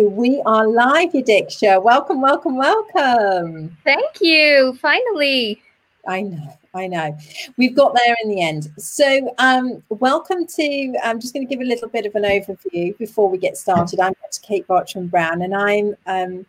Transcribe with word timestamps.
So 0.00 0.08
we 0.08 0.40
are 0.46 0.66
live, 0.66 1.12
Yadiksha. 1.12 1.82
Welcome, 1.82 2.22
welcome, 2.22 2.56
welcome. 2.56 3.76
Thank 3.84 4.22
you. 4.22 4.72
Finally. 4.80 5.60
I 6.08 6.22
know, 6.22 6.58
I 6.72 6.86
know. 6.86 7.18
We've 7.58 7.76
got 7.76 7.94
there 7.94 8.16
in 8.24 8.30
the 8.30 8.40
end. 8.40 8.70
So, 8.78 9.34
um, 9.36 9.82
welcome 9.90 10.46
to. 10.46 10.94
I'm 11.04 11.20
just 11.20 11.34
going 11.34 11.46
to 11.46 11.54
give 11.54 11.60
a 11.60 11.68
little 11.68 11.90
bit 11.90 12.06
of 12.06 12.14
an 12.14 12.22
overview 12.22 12.96
before 12.96 13.28
we 13.28 13.36
get 13.36 13.58
started. 13.58 14.00
I'm 14.00 14.14
Dr. 14.22 14.40
Kate 14.40 14.66
Bartram 14.66 15.08
Brown, 15.08 15.42
and 15.42 15.54
I'm 15.54 15.94
um, 16.06 16.46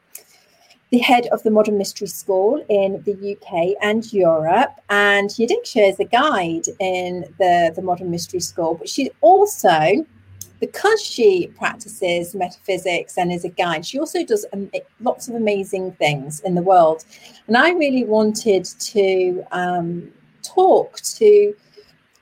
the 0.92 1.00
head 1.00 1.28
of 1.34 1.44
the 1.44 1.52
Modern 1.52 1.78
Mystery 1.78 2.08
School 2.08 2.66
in 2.70 3.04
the 3.04 3.36
UK 3.36 3.76
and 3.82 4.14
Europe. 4.14 4.80
And 4.90 5.30
Yadiksha 5.30 5.90
is 5.90 6.00
a 6.00 6.06
guide 6.06 6.68
in 6.80 7.26
the, 7.38 7.74
the 7.76 7.82
Modern 7.82 8.10
Mystery 8.12 8.40
School, 8.40 8.76
but 8.76 8.88
she's 8.88 9.10
also 9.20 10.06
because 10.62 11.02
she 11.02 11.48
practices 11.58 12.34
metaphysics 12.36 13.18
and 13.18 13.34
is 13.34 13.44
a 13.44 13.50
guide, 13.50 13.86
she 13.86 14.00
also 14.00 14.24
does 14.24 14.46
lots 15.02 15.28
of 15.28 15.36
amazing 15.36 15.92
things 15.94 16.40
in 16.42 16.56
the 16.56 16.62
world. 16.62 17.04
And 17.48 17.58
I 17.58 17.72
really 17.72 18.06
wanted 18.06 18.64
to 18.64 19.44
um, 19.52 20.10
talk 20.44 21.02
to 21.02 21.54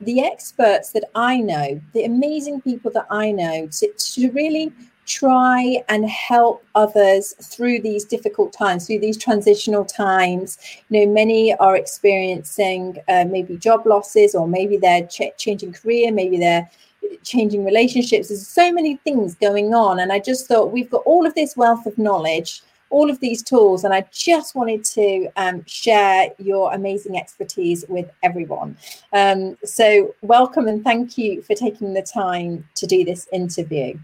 the 0.01 0.21
experts 0.21 0.93
that 0.93 1.03
I 1.13 1.37
know, 1.37 1.81
the 1.93 2.05
amazing 2.05 2.61
people 2.61 2.89
that 2.91 3.07
I 3.11 3.31
know, 3.31 3.67
to, 3.67 3.93
to 3.93 4.31
really 4.31 4.71
try 5.05 5.83
and 5.89 6.07
help 6.07 6.63
others 6.75 7.33
through 7.41 7.81
these 7.81 8.05
difficult 8.05 8.53
times, 8.53 8.87
through 8.87 8.99
these 8.99 9.17
transitional 9.17 9.83
times. 9.83 10.57
You 10.89 11.05
know, 11.05 11.11
many 11.11 11.53
are 11.55 11.75
experiencing 11.75 12.97
uh, 13.09 13.25
maybe 13.25 13.57
job 13.57 13.85
losses, 13.85 14.33
or 14.33 14.47
maybe 14.47 14.77
they're 14.77 15.07
ch- 15.07 15.35
changing 15.37 15.73
career, 15.73 16.11
maybe 16.13 16.37
they're 16.37 16.69
changing 17.23 17.65
relationships. 17.65 18.29
There's 18.29 18.47
so 18.47 18.71
many 18.71 18.97
things 18.97 19.35
going 19.35 19.73
on. 19.73 19.99
And 19.99 20.11
I 20.11 20.19
just 20.19 20.47
thought 20.47 20.71
we've 20.71 20.89
got 20.89 21.03
all 21.05 21.25
of 21.25 21.35
this 21.35 21.55
wealth 21.55 21.85
of 21.85 21.97
knowledge, 21.97 22.61
all 22.89 23.09
of 23.09 23.19
these 23.19 23.43
tools, 23.43 23.83
and 23.83 23.93
I 23.93 24.05
just 24.11 24.55
wanted 24.55 24.83
to 24.83 25.27
um, 25.35 25.63
share 25.65 26.29
your 26.39 26.73
amazing 26.73 27.17
expertise 27.17 27.85
with 27.87 28.09
everyone. 28.23 28.77
Um, 29.13 29.57
so, 29.63 30.15
welcome 30.21 30.67
and 30.67 30.83
thank 30.83 31.17
you 31.17 31.43
for 31.43 31.53
taking 31.53 31.93
the 31.93 32.01
time 32.01 32.67
to 32.75 32.87
do 32.87 33.05
this 33.05 33.27
interview. 33.31 33.97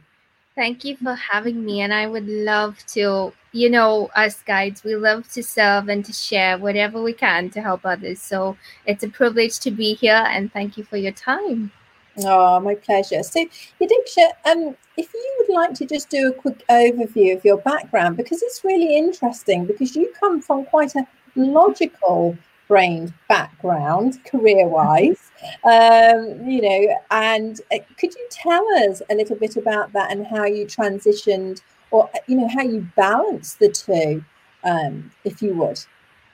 Thank 0.54 0.86
you 0.86 0.96
for 0.96 1.16
having 1.16 1.66
me. 1.66 1.82
And 1.82 1.94
I 1.94 2.08
would 2.08 2.28
love 2.28 2.78
to, 2.94 3.34
you 3.52 3.70
know, 3.70 4.10
us 4.16 4.42
guides, 4.44 4.86
we 4.86 4.96
love 4.96 5.30
to 5.34 5.44
serve 5.44 5.90
and 5.90 6.06
to 6.06 6.14
share 6.14 6.58
whatever 6.58 7.02
we 7.02 7.12
can 7.12 7.50
to 7.50 7.62
help 7.62 7.82
others. 7.86 8.22
So 8.22 8.56
it's 8.86 9.04
a 9.04 9.10
privilege 9.10 9.60
to 9.60 9.72
be 9.72 9.96
here. 9.96 10.24
And 10.30 10.54
thank 10.54 10.78
you 10.78 10.86
for 10.86 10.96
your 10.96 11.12
time. 11.12 11.72
Oh, 12.20 12.60
my 12.60 12.76
pleasure. 12.76 13.24
So, 13.24 13.46
Yadiksha, 13.82 14.30
um, 14.46 14.76
if 14.98 15.14
you 15.14 15.36
would 15.40 15.54
like 15.54 15.74
to 15.76 15.86
just 15.86 16.10
do 16.10 16.30
a 16.30 16.34
quick 16.34 16.66
overview 16.70 17.36
of 17.36 17.44
your 17.44 17.58
background, 17.58 18.18
because 18.18 18.42
it's 18.42 18.64
really 18.64 18.98
interesting, 18.98 19.66
because 19.66 19.96
you 19.96 20.12
come 20.18 20.42
from 20.42 20.66
quite 20.66 20.96
a 20.96 21.06
logical 21.36 22.38
brain 22.68 23.14
background, 23.28 24.24
career 24.26 24.68
wise, 24.68 25.32
um, 25.66 26.48
you 26.48 26.62
know, 26.62 26.96
and 27.12 27.62
uh, 27.74 27.78
could 28.00 28.14
you 28.14 28.28
tell 28.30 28.66
us 28.78 29.02
a 29.10 29.16
little 29.16 29.36
bit 29.36 29.58
about 29.58 29.92
that 29.94 30.12
and 30.12 30.26
how 30.26 30.46
you 30.46 30.66
transitioned, 30.66 31.62
or 31.92 32.10
uh, 32.16 32.20
you 32.28 32.38
know, 32.38 32.48
how 32.48 32.62
you 32.64 32.88
balance 32.96 33.56
the 33.56 33.70
two, 33.70 34.24
um, 34.64 35.12
if 35.26 35.42
you 35.42 35.54
would? 35.54 35.80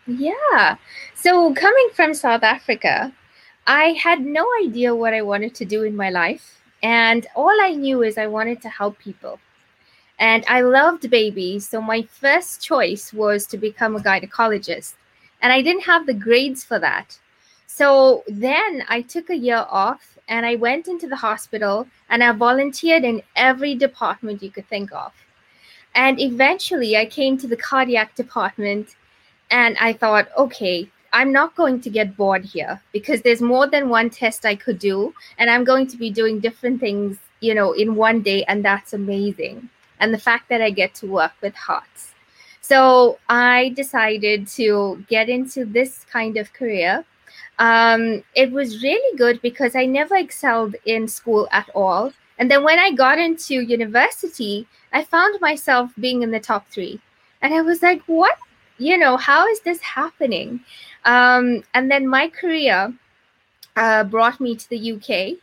Yeah. 0.06 0.76
So, 1.16 1.54
coming 1.54 1.90
from 1.94 2.14
South 2.14 2.44
Africa, 2.44 3.12
I 3.68 3.94
had 3.94 4.22
no 4.22 4.48
idea 4.64 4.96
what 4.96 5.14
I 5.14 5.22
wanted 5.22 5.54
to 5.56 5.66
do 5.66 5.84
in 5.84 5.96
my 5.96 6.10
life. 6.10 6.62
And 6.84 7.28
all 7.36 7.56
I 7.62 7.74
knew 7.74 8.02
is 8.02 8.18
I 8.18 8.28
wanted 8.28 8.62
to 8.64 8.70
help 8.70 8.98
people. 8.98 9.40
And 10.18 10.44
I 10.48 10.62
loved 10.62 11.10
babies. 11.10 11.68
So 11.70 11.82
my 11.82 12.04
first 12.04 12.62
choice 12.62 13.14
was 13.14 13.46
to 13.48 13.58
become 13.58 13.96
a 13.96 14.00
gynecologist. 14.00 14.96
And 15.42 15.52
I 15.52 15.62
didn't 15.62 15.84
have 15.84 16.06
the 16.06 16.14
grades 16.14 16.64
for 16.64 16.80
that. 16.80 17.20
So 17.68 18.24
then 18.28 18.84
I 18.90 19.02
took 19.02 19.30
a 19.30 19.36
year 19.36 19.66
off 19.70 20.18
and 20.28 20.46
I 20.46 20.56
went 20.56 20.88
into 20.88 21.08
the 21.08 21.16
hospital 21.16 21.88
and 22.10 22.24
I 22.24 22.32
volunteered 22.34 23.04
in 23.04 23.24
every 23.36 23.76
department 23.76 24.44
you 24.44 24.52
could 24.52 24.68
think 24.68 24.92
of. 24.92 25.12
And 25.96 26.20
eventually 26.20 26.96
I 26.98 27.06
came 27.06 27.38
to 27.38 27.48
the 27.48 27.58
cardiac 27.58 28.16
department 28.16 28.96
and 29.50 29.78
I 29.80 29.94
thought, 29.94 30.30
okay, 30.38 30.90
I'm 31.14 31.32
not 31.32 31.56
going 31.56 31.82
to 31.82 31.90
get 31.90 32.16
bored 32.16 32.46
here 32.46 32.82
because 32.94 33.22
there's 33.22 33.42
more 33.42 33.68
than 33.68 33.90
one 33.90 34.10
test 34.10 34.46
I 34.46 34.56
could 34.56 34.80
do, 34.80 35.14
and 35.38 35.50
I'm 35.50 35.64
going 35.64 35.88
to 35.88 35.98
be 35.98 36.10
doing 36.10 36.40
different 36.40 36.80
things, 36.80 37.18
you 37.42 37.54
know, 37.54 37.74
in 37.74 37.96
one 37.96 38.22
day, 38.22 38.44
and 38.46 38.64
that's 38.64 38.94
amazing. 38.94 39.70
And 40.00 40.14
the 40.14 40.20
fact 40.20 40.50
that 40.50 40.62
I 40.62 40.70
get 40.70 40.96
to 40.96 41.08
work 41.08 41.34
with 41.42 41.56
hearts. 41.56 42.14
So 42.62 43.20
I 43.28 43.74
decided 43.76 44.48
to 44.50 45.04
get 45.10 45.30
into 45.30 45.66
this 45.66 46.06
kind 46.12 46.38
of 46.38 46.54
career. 46.54 47.04
Um, 47.60 48.24
it 48.36 48.52
was 48.52 48.82
really 48.82 49.18
good 49.18 49.42
because 49.42 49.76
I 49.76 49.86
never 49.86 50.16
excelled 50.16 50.76
in 50.86 51.08
school 51.08 51.48
at 51.52 51.70
all. 51.76 52.14
And 52.40 52.50
then 52.50 52.64
when 52.64 52.80
I 52.80 52.92
got 52.92 53.20
into 53.20 53.62
university, 53.62 54.68
I 54.94 55.04
found 55.04 55.40
myself 55.42 55.92
being 56.00 56.24
in 56.24 56.32
the 56.32 56.40
top 56.40 56.68
three. 56.70 57.00
And 57.42 57.54
I 57.54 57.62
was 57.62 57.82
like, 57.82 58.02
what? 58.04 58.38
You 58.78 58.98
know, 58.98 59.18
how 59.18 59.48
is 59.48 59.60
this 59.60 59.82
happening? 59.82 60.62
Um, 61.06 61.64
and 61.74 61.90
then 61.90 62.08
my 62.08 62.30
career 62.30 62.94
uh, 63.76 64.04
brought 64.04 64.40
me 64.40 64.56
to 64.56 64.70
the 64.70 64.94
UK. 64.94 65.38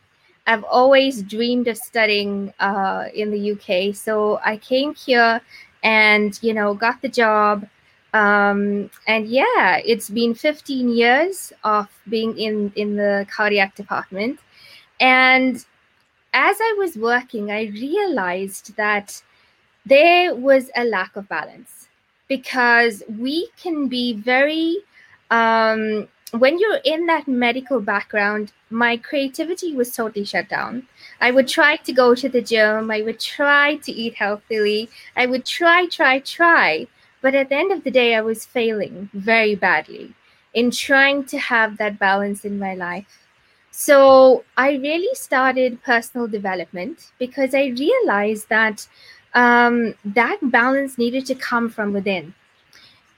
I've 0.46 0.64
always 0.64 1.22
dreamed 1.22 1.68
of 1.68 1.76
studying 1.76 2.52
uh, 2.58 3.06
in 3.14 3.30
the 3.30 3.52
UK. 3.52 3.94
So 3.94 4.40
I 4.44 4.56
came 4.56 4.94
here 4.94 5.40
and, 5.82 6.38
you 6.42 6.54
know, 6.54 6.74
got 6.74 7.02
the 7.02 7.08
job. 7.08 7.68
Um, 8.14 8.90
and 9.06 9.26
yeah, 9.26 9.80
it's 9.84 10.08
been 10.08 10.34
15 10.34 10.88
years 10.88 11.52
of 11.64 11.88
being 12.08 12.38
in, 12.38 12.72
in 12.76 12.96
the 12.96 13.26
cardiac 13.30 13.74
department. 13.74 14.40
And 15.00 15.56
as 16.32 16.56
I 16.60 16.76
was 16.78 16.96
working, 16.96 17.50
I 17.50 17.64
realized 17.64 18.76
that 18.76 19.22
there 19.84 20.34
was 20.34 20.70
a 20.76 20.84
lack 20.84 21.16
of 21.16 21.28
balance 21.28 21.88
because 22.28 23.02
we 23.18 23.48
can 23.60 23.88
be 23.88 24.14
very 24.14 24.78
um, 25.30 26.08
when 26.32 26.58
you're 26.58 26.80
in 26.84 27.06
that 27.06 27.26
medical 27.26 27.80
background, 27.80 28.52
my 28.70 28.96
creativity 28.96 29.74
was 29.74 29.94
totally 29.94 30.24
shut 30.24 30.48
down. 30.48 30.86
I 31.20 31.30
would 31.30 31.48
try 31.48 31.76
to 31.76 31.92
go 31.92 32.14
to 32.14 32.28
the 32.28 32.42
gym, 32.42 32.90
I 32.90 33.02
would 33.02 33.20
try 33.20 33.76
to 33.76 33.92
eat 33.92 34.14
healthily, 34.14 34.88
I 35.16 35.26
would 35.26 35.44
try, 35.44 35.86
try, 35.86 36.18
try. 36.20 36.86
But 37.20 37.34
at 37.34 37.48
the 37.48 37.56
end 37.56 37.72
of 37.72 37.82
the 37.84 37.90
day, 37.90 38.14
I 38.14 38.20
was 38.20 38.44
failing 38.46 39.10
very 39.12 39.54
badly 39.54 40.14
in 40.54 40.70
trying 40.70 41.24
to 41.24 41.38
have 41.38 41.76
that 41.78 41.98
balance 41.98 42.44
in 42.44 42.58
my 42.58 42.74
life. 42.74 43.26
So 43.70 44.44
I 44.56 44.72
really 44.72 45.14
started 45.14 45.82
personal 45.82 46.26
development 46.26 47.12
because 47.18 47.54
I 47.54 47.66
realized 47.66 48.48
that 48.48 48.86
um, 49.34 49.94
that 50.04 50.38
balance 50.42 50.98
needed 50.98 51.26
to 51.26 51.34
come 51.34 51.68
from 51.68 51.92
within. 51.92 52.34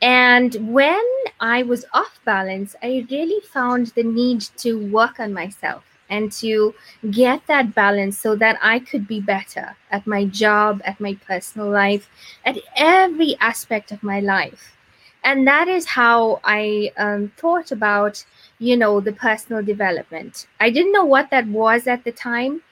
And 0.02 0.72
when 0.72 1.04
I 1.40 1.62
was 1.62 1.84
off 1.92 2.20
balance, 2.24 2.74
I 2.82 3.06
really 3.10 3.40
found 3.46 3.88
the 3.88 4.02
need 4.02 4.40
to 4.58 4.86
work 4.90 5.20
on 5.20 5.32
myself 5.32 5.84
and 6.08 6.32
to 6.32 6.74
get 7.10 7.46
that 7.46 7.74
balance 7.74 8.18
so 8.18 8.34
that 8.36 8.58
I 8.62 8.80
could 8.80 9.06
be 9.06 9.20
better 9.20 9.76
at 9.90 10.06
my 10.06 10.24
job, 10.24 10.82
at 10.84 11.00
my 11.00 11.14
personal 11.26 11.70
life, 11.70 12.08
at 12.44 12.58
every 12.76 13.36
aspect 13.40 13.92
of 13.92 14.02
my 14.02 14.20
life. 14.20 14.76
And 15.22 15.46
that 15.46 15.68
is 15.68 15.86
how 15.86 16.40
I 16.44 16.92
um, 16.96 17.30
thought 17.36 17.70
about, 17.70 18.24
you 18.58 18.76
know, 18.76 19.00
the 19.00 19.12
personal 19.12 19.62
development. 19.62 20.46
I 20.58 20.70
didn't 20.70 20.92
know 20.92 21.04
what 21.04 21.30
that 21.30 21.46
was 21.46 21.86
at 21.86 22.04
the 22.04 22.12
time. 22.12 22.62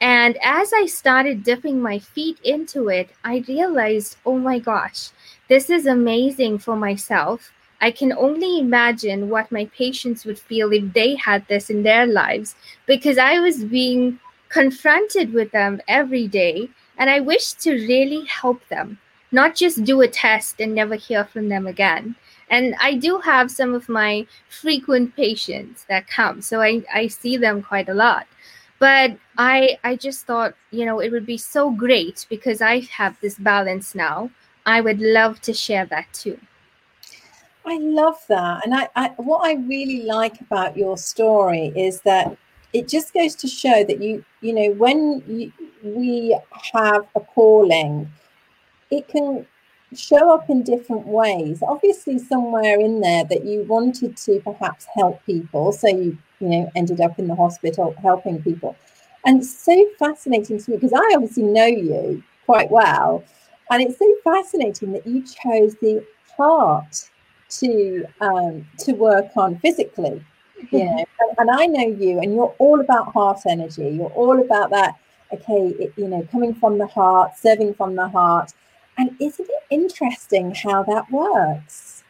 And 0.00 0.36
as 0.42 0.72
I 0.72 0.86
started 0.86 1.42
dipping 1.42 1.80
my 1.80 1.98
feet 1.98 2.38
into 2.44 2.88
it, 2.88 3.10
I 3.24 3.44
realized, 3.48 4.16
oh 4.26 4.38
my 4.38 4.58
gosh, 4.58 5.10
this 5.48 5.70
is 5.70 5.86
amazing 5.86 6.58
for 6.58 6.76
myself. 6.76 7.52
I 7.80 7.90
can 7.90 8.12
only 8.12 8.58
imagine 8.58 9.28
what 9.28 9.52
my 9.52 9.66
patients 9.66 10.24
would 10.24 10.38
feel 10.38 10.72
if 10.72 10.92
they 10.92 11.14
had 11.14 11.46
this 11.46 11.70
in 11.70 11.82
their 11.82 12.06
lives 12.06 12.54
because 12.86 13.18
I 13.18 13.38
was 13.38 13.64
being 13.64 14.18
confronted 14.48 15.32
with 15.32 15.50
them 15.50 15.80
every 15.88 16.26
day 16.26 16.70
and 16.98 17.10
I 17.10 17.20
wish 17.20 17.52
to 17.54 17.72
really 17.72 18.24
help 18.24 18.66
them 18.68 18.98
not 19.32 19.54
just 19.54 19.84
do 19.84 20.00
a 20.00 20.08
test 20.08 20.60
and 20.60 20.74
never 20.74 20.94
hear 20.94 21.24
from 21.24 21.48
them 21.48 21.66
again. 21.66 22.14
And 22.48 22.74
I 22.80 22.94
do 22.94 23.18
have 23.18 23.50
some 23.50 23.74
of 23.74 23.88
my 23.88 24.26
frequent 24.48 25.16
patients 25.16 25.84
that 25.88 26.06
come, 26.06 26.40
so 26.40 26.62
I, 26.62 26.84
I 26.94 27.08
see 27.08 27.36
them 27.36 27.62
quite 27.62 27.88
a 27.88 27.94
lot. 27.94 28.26
But 28.78 29.16
I 29.38 29.78
I 29.84 29.96
just 29.96 30.26
thought, 30.26 30.54
you 30.70 30.84
know, 30.84 31.00
it 31.00 31.10
would 31.10 31.26
be 31.26 31.38
so 31.38 31.70
great 31.70 32.26
because 32.28 32.60
I 32.60 32.80
have 32.92 33.18
this 33.20 33.38
balance 33.38 33.94
now. 33.94 34.30
I 34.66 34.80
would 34.80 35.00
love 35.00 35.40
to 35.42 35.54
share 35.54 35.86
that 35.86 36.12
too. 36.12 36.38
I 37.64 37.78
love 37.78 38.18
that. 38.28 38.64
And 38.64 38.74
I, 38.74 38.88
I, 38.94 39.08
what 39.16 39.44
I 39.44 39.54
really 39.54 40.02
like 40.02 40.40
about 40.40 40.76
your 40.76 40.96
story 40.96 41.72
is 41.74 42.00
that 42.02 42.36
it 42.72 42.88
just 42.88 43.12
goes 43.12 43.34
to 43.36 43.48
show 43.48 43.82
that 43.84 44.00
you, 44.00 44.24
you 44.40 44.52
know, 44.52 44.70
when 44.72 45.22
you, 45.26 45.52
we 45.82 46.38
have 46.74 47.06
a 47.16 47.20
calling, 47.20 48.10
it 48.90 49.08
can 49.08 49.46
show 49.94 50.34
up 50.34 50.50
in 50.50 50.62
different 50.62 51.06
ways. 51.06 51.62
Obviously, 51.62 52.18
somewhere 52.18 52.80
in 52.80 53.00
there 53.00 53.24
that 53.24 53.44
you 53.44 53.62
wanted 53.64 54.16
to 54.16 54.40
perhaps 54.40 54.86
help 54.94 55.24
people. 55.24 55.72
So 55.72 55.88
you, 55.88 56.18
you 56.40 56.48
know, 56.48 56.70
ended 56.74 57.00
up 57.00 57.18
in 57.18 57.28
the 57.28 57.34
hospital 57.34 57.94
helping 58.02 58.42
people. 58.42 58.76
And 59.24 59.40
it's 59.40 59.56
so 59.56 59.88
fascinating 59.98 60.58
to 60.58 60.70
me 60.70 60.76
because 60.76 60.92
I 60.92 61.14
obviously 61.14 61.44
know 61.44 61.66
you 61.66 62.22
quite 62.44 62.70
well. 62.70 63.24
And 63.70 63.82
it's 63.82 63.98
so 63.98 64.14
fascinating 64.22 64.92
that 64.92 65.06
you 65.06 65.22
chose 65.22 65.74
the 65.76 66.04
heart 66.36 67.10
to 67.48 68.04
um, 68.20 68.66
to 68.78 68.92
work 68.92 69.26
on 69.36 69.58
physically. 69.58 70.24
You 70.70 70.84
know, 70.84 71.04
and, 71.20 71.38
and 71.38 71.50
I 71.50 71.66
know 71.66 71.86
you, 71.86 72.18
and 72.20 72.32
you're 72.34 72.54
all 72.58 72.80
about 72.80 73.12
heart 73.12 73.40
energy. 73.46 73.88
You're 73.90 74.10
all 74.10 74.40
about 74.40 74.70
that. 74.70 74.96
Okay, 75.32 75.74
it, 75.78 75.92
you 75.96 76.08
know, 76.08 76.26
coming 76.30 76.54
from 76.54 76.78
the 76.78 76.86
heart, 76.86 77.36
serving 77.36 77.74
from 77.74 77.96
the 77.96 78.08
heart. 78.08 78.52
And 78.96 79.10
isn't 79.20 79.48
it 79.48 79.55
interesting 79.70 80.54
how 80.54 80.82
that 80.84 81.10
works? 81.10 82.04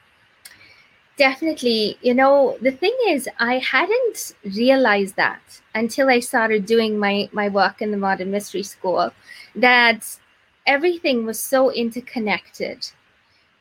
Definitely. 1.16 1.96
You 2.02 2.14
know, 2.14 2.58
the 2.60 2.70
thing 2.70 2.94
is, 3.08 3.28
I 3.38 3.58
hadn't 3.58 4.34
realized 4.44 5.16
that 5.16 5.62
until 5.74 6.08
I 6.10 6.20
started 6.20 6.66
doing 6.66 6.98
my, 6.98 7.28
my 7.32 7.48
work 7.48 7.80
in 7.80 7.90
the 7.90 7.96
Modern 7.96 8.30
Mystery 8.30 8.62
School, 8.62 9.10
that 9.54 10.18
everything 10.66 11.24
was 11.24 11.40
so 11.40 11.72
interconnected. 11.72 12.90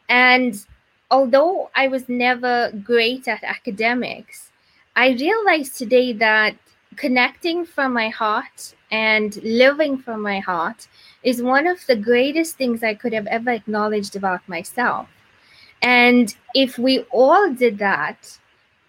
And 0.10 0.66
although 1.10 1.70
I 1.76 1.88
was 1.88 2.10
never 2.10 2.72
great 2.84 3.28
at 3.28 3.44
academics, 3.44 4.52
I 4.98 5.10
realized 5.12 5.78
today 5.78 6.12
that 6.14 6.58
connecting 6.96 7.66
from 7.66 7.94
my 7.94 8.10
heart 8.10 8.76
and 8.92 9.36
living 9.44 9.98
from 9.98 10.22
my 10.22 10.40
heart 10.40 10.88
is 11.24 11.42
one 11.42 11.68
of 11.68 11.86
the 11.88 11.96
greatest 11.96 12.58
things 12.58 12.84
I 12.84 12.94
could 12.94 13.14
have 13.14 13.28
ever 13.28 13.52
acknowledged 13.52 14.16
about 14.16 14.48
myself. 14.48 15.08
And 15.82 16.36
if 16.54 16.78
we 16.78 17.00
all 17.12 17.54
did 17.54 17.78
that, 17.80 18.40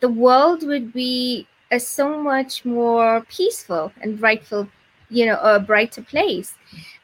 the 0.00 0.08
world 0.08 0.66
would 0.66 0.92
be 0.92 1.46
a 1.70 1.80
so 1.80 2.20
much 2.22 2.64
more 2.64 3.24
peaceful 3.28 3.92
and 4.00 4.20
brightful, 4.20 4.68
you 5.10 5.26
know, 5.26 5.38
a 5.40 5.58
brighter 5.58 6.02
place. 6.02 6.54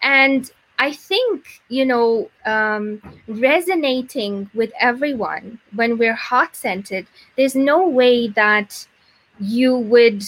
And 0.03 0.51
I 0.79 0.93
think, 0.93 1.63
you 1.69 1.85
know, 1.85 2.31
um, 2.45 3.03
resonating 3.27 4.51
with 4.55 4.73
everyone 4.81 5.59
when 5.75 5.99
we're 5.99 6.15
heart 6.15 6.55
centered, 6.57 7.07
there's 7.37 7.55
no 7.55 7.89
way 7.89 8.29
that 8.29 8.87
you 9.41 9.77
would 9.77 10.25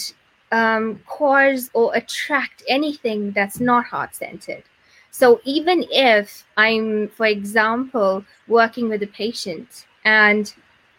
um, 0.51 1.01
cause 1.07 1.69
or 1.73 1.95
attract 1.95 2.63
anything 2.67 3.31
that's 3.31 3.59
not 3.59 3.85
heart 3.85 4.15
centered. 4.15 4.63
So 5.11 5.39
even 5.45 5.85
if 5.91 6.43
I'm, 6.57 7.09
for 7.09 7.25
example, 7.25 8.25
working 8.47 8.89
with 8.89 9.01
a 9.03 9.07
patient 9.07 9.85
and 10.03 10.53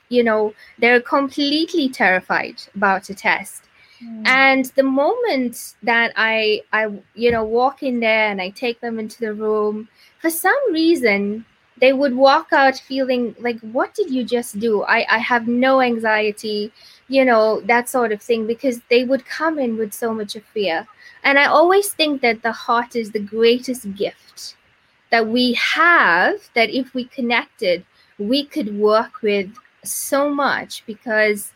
you 0.08 0.22
know 0.22 0.54
they're 0.78 1.00
completely 1.00 1.88
terrified 1.88 2.62
about 2.75 3.10
a 3.10 3.14
test 3.14 3.66
Mm. 4.02 4.26
And 4.26 4.64
the 4.76 4.82
moment 4.82 5.75
that 5.82 6.12
I 6.16 6.62
I 6.72 6.88
you 7.14 7.31
know 7.31 7.44
walk 7.44 7.82
in 7.82 8.00
there 8.00 8.31
and 8.31 8.40
I 8.40 8.50
take 8.50 8.81
them 8.81 8.98
into 8.98 9.20
the 9.20 9.32
room, 9.32 9.88
for 10.20 10.31
some 10.31 10.58
reason 10.72 11.44
they 11.81 11.93
would 11.93 12.14
walk 12.14 12.52
out 12.52 12.76
feeling 12.76 13.34
like 13.38 13.61
what 13.61 13.94
did 13.94 14.11
you 14.11 14.25
just 14.25 14.58
do? 14.58 14.82
I 14.84 15.06
I 15.17 15.19
have 15.19 15.46
no 15.49 15.81
anxiety, 15.81 16.73
you 17.08 17.25
know, 17.25 17.61
that 17.62 17.88
sort 17.88 18.12
of 18.12 18.23
thing 18.23 18.46
because 18.46 18.81
they 18.90 19.05
would 19.05 19.25
come 19.26 19.58
in 19.58 19.76
with 19.76 19.93
so 19.93 20.12
much 20.14 20.37
of 20.37 20.44
fear. 20.44 20.87
And 21.25 21.38
I 21.38 21.46
always 21.46 21.88
think 21.93 22.23
that 22.23 22.43
the 22.43 22.52
heart 22.52 22.96
is 22.96 23.11
the 23.11 23.20
greatest 23.20 23.94
gift 23.94 24.56
that 25.11 25.26
we 25.26 25.55
have 25.55 26.34
that 26.55 26.70
if 26.70 26.94
we 26.94 27.05
connected, 27.05 27.84
we 28.19 28.44
could 28.44 28.76
work 28.79 29.22
with 29.22 29.50
so 29.84 30.31
much 30.31 30.84
because 30.87 31.52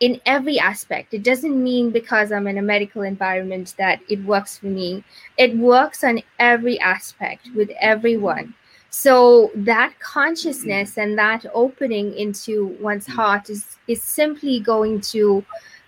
in 0.00 0.20
every 0.26 0.58
aspect. 0.58 1.12
It 1.12 1.22
doesn't 1.22 1.62
mean 1.62 1.90
because 1.90 2.30
I'm 2.30 2.46
in 2.46 2.58
a 2.58 2.62
medical 2.62 3.02
environment 3.02 3.74
that 3.78 4.00
it 4.08 4.22
works 4.24 4.58
for 4.58 4.66
me. 4.66 5.04
It 5.36 5.56
works 5.56 6.04
on 6.04 6.22
every 6.38 6.78
aspect 6.80 7.48
with 7.54 7.70
everyone. 7.80 8.54
So 8.90 9.50
that 9.54 9.98
consciousness 10.00 10.96
and 10.96 11.18
that 11.18 11.44
opening 11.52 12.14
into 12.14 12.76
one's 12.80 13.06
heart 13.06 13.50
is 13.50 13.76
is 13.86 14.02
simply 14.02 14.60
going 14.60 15.00
to, 15.12 15.44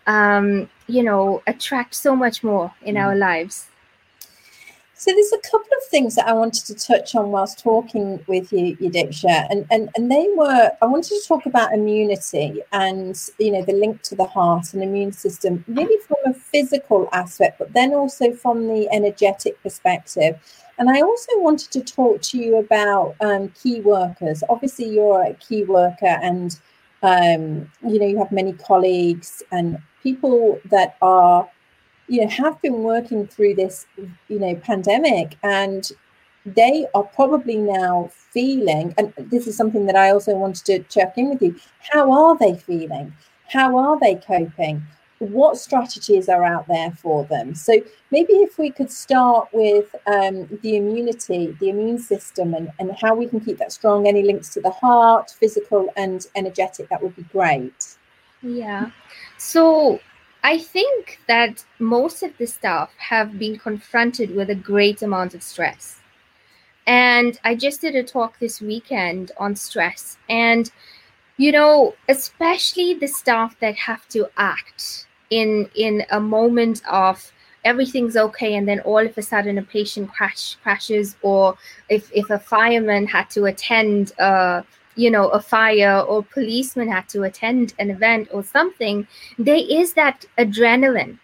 um, 0.06 0.68
you 0.86 1.02
know, 1.02 1.42
attract 1.46 1.94
so 1.94 2.14
much 2.14 2.44
more 2.44 2.72
in 2.82 2.96
our 2.96 3.16
lives. 3.16 3.70
So 5.00 5.10
there's 5.12 5.32
a 5.32 5.38
couple 5.38 5.70
of 5.78 5.88
things 5.88 6.14
that 6.16 6.28
I 6.28 6.34
wanted 6.34 6.66
to 6.66 6.74
touch 6.74 7.14
on 7.14 7.30
whilst 7.30 7.60
talking 7.60 8.22
with 8.26 8.52
you, 8.52 8.76
Yadiksha, 8.76 9.46
and, 9.48 9.66
and 9.70 9.88
and 9.96 10.12
they 10.12 10.28
were 10.36 10.70
I 10.82 10.84
wanted 10.84 11.08
to 11.08 11.26
talk 11.26 11.46
about 11.46 11.72
immunity 11.72 12.60
and 12.72 13.18
you 13.38 13.50
know 13.50 13.64
the 13.64 13.72
link 13.72 14.02
to 14.02 14.14
the 14.14 14.26
heart 14.26 14.74
and 14.74 14.82
immune 14.82 15.12
system, 15.12 15.64
really 15.68 15.96
from 16.06 16.18
a 16.26 16.34
physical 16.34 17.08
aspect, 17.14 17.58
but 17.58 17.72
then 17.72 17.94
also 17.94 18.34
from 18.34 18.68
the 18.68 18.90
energetic 18.92 19.62
perspective. 19.62 20.38
And 20.80 20.88
I 20.88 21.02
also 21.02 21.32
wanted 21.36 21.70
to 21.72 21.82
talk 21.82 22.22
to 22.22 22.38
you 22.38 22.56
about 22.56 23.14
um, 23.20 23.50
key 23.50 23.80
workers. 23.82 24.42
Obviously, 24.48 24.88
you're 24.88 25.22
a 25.22 25.34
key 25.34 25.62
worker, 25.62 26.18
and 26.22 26.58
um, 27.02 27.70
you 27.86 27.98
know 27.98 28.06
you 28.06 28.18
have 28.18 28.32
many 28.32 28.54
colleagues 28.54 29.42
and 29.52 29.78
people 30.02 30.58
that 30.70 30.96
are 31.02 31.48
you 32.08 32.22
know 32.22 32.28
have 32.28 32.60
been 32.62 32.82
working 32.82 33.26
through 33.26 33.54
this 33.54 33.86
you 34.28 34.38
know 34.38 34.54
pandemic 34.56 35.36
and 35.42 35.92
they 36.44 36.86
are 36.94 37.04
probably 37.04 37.56
now 37.56 38.10
feeling 38.12 38.94
and 38.96 39.12
this 39.18 39.46
is 39.46 39.56
something 39.56 39.84
that 39.86 39.94
i 39.94 40.10
also 40.10 40.34
wanted 40.34 40.64
to 40.64 40.78
check 40.94 41.16
in 41.18 41.28
with 41.28 41.42
you 41.42 41.54
how 41.92 42.10
are 42.10 42.36
they 42.38 42.56
feeling 42.56 43.12
how 43.48 43.76
are 43.76 44.00
they 44.00 44.14
coping 44.14 44.82
what 45.20 45.56
strategies 45.56 46.28
are 46.28 46.44
out 46.44 46.66
there 46.66 46.90
for 46.92 47.24
them 47.26 47.54
so 47.54 47.74
maybe 48.10 48.32
if 48.34 48.58
we 48.58 48.70
could 48.70 48.90
start 48.90 49.48
with 49.52 49.94
um, 50.06 50.46
the 50.62 50.76
immunity 50.76 51.56
the 51.60 51.68
immune 51.68 51.98
system 51.98 52.54
and, 52.54 52.70
and 52.78 52.90
how 53.00 53.14
we 53.14 53.26
can 53.26 53.38
keep 53.38 53.58
that 53.58 53.70
strong 53.70 54.06
any 54.06 54.22
links 54.22 54.48
to 54.48 54.60
the 54.60 54.70
heart 54.70 55.30
physical 55.38 55.88
and 55.96 56.26
energetic 56.36 56.88
that 56.88 57.02
would 57.02 57.14
be 57.16 57.22
great 57.24 57.96
yeah 58.42 58.90
so 59.36 60.00
I 60.42 60.58
think 60.58 61.20
that 61.28 61.64
most 61.78 62.22
of 62.22 62.36
the 62.38 62.46
staff 62.46 62.90
have 62.96 63.38
been 63.38 63.58
confronted 63.58 64.34
with 64.34 64.48
a 64.50 64.54
great 64.54 65.02
amount 65.02 65.34
of 65.34 65.42
stress. 65.42 66.00
And 66.86 67.38
I 67.44 67.54
just 67.54 67.82
did 67.82 67.94
a 67.94 68.02
talk 68.02 68.38
this 68.38 68.60
weekend 68.60 69.32
on 69.36 69.54
stress. 69.54 70.16
And, 70.28 70.70
you 71.36 71.52
know, 71.52 71.94
especially 72.08 72.94
the 72.94 73.06
staff 73.06 73.54
that 73.60 73.76
have 73.76 74.08
to 74.08 74.30
act 74.38 75.06
in 75.30 75.70
in 75.74 76.04
a 76.10 76.20
moment 76.20 76.82
of 76.88 77.32
everything's 77.64 78.16
okay 78.16 78.54
and 78.54 78.66
then 78.66 78.80
all 78.80 79.04
of 79.04 79.16
a 79.16 79.22
sudden 79.22 79.58
a 79.58 79.62
patient 79.62 80.10
crash 80.10 80.56
crashes 80.62 81.16
or 81.22 81.56
if 81.88 82.10
if 82.12 82.30
a 82.30 82.38
fireman 82.38 83.06
had 83.06 83.28
to 83.30 83.44
attend 83.44 84.18
uh 84.18 84.62
you 84.96 85.10
know 85.10 85.28
a 85.28 85.40
fire 85.40 86.00
or 86.00 86.22
policeman 86.22 86.88
had 86.88 87.08
to 87.08 87.22
attend 87.22 87.74
an 87.78 87.90
event 87.90 88.28
or 88.32 88.42
something 88.42 89.06
there 89.38 89.62
is 89.68 89.92
that 89.94 90.24
adrenaline. 90.38 91.18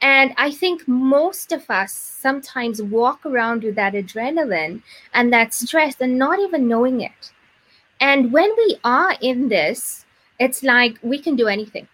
And 0.00 0.32
i 0.36 0.50
think 0.50 0.86
most 0.88 1.52
of 1.52 1.68
us 1.70 1.92
sometimes 1.92 2.82
walk 2.82 3.26
around 3.26 3.62
with 3.62 3.74
that 3.76 3.94
adrenaline 3.94 4.82
and 5.12 5.32
that 5.32 5.54
stress 5.54 6.00
and 6.00 6.18
not 6.18 6.38
even 6.40 6.68
knowing 6.68 7.00
it. 7.02 7.32
And 8.00 8.32
when 8.32 8.50
we 8.56 8.76
are 8.84 9.16
in 9.20 9.48
this 9.48 10.06
it's 10.40 10.62
like 10.62 10.98
we 11.02 11.18
can 11.18 11.36
do 11.36 11.48
anything 11.48 11.88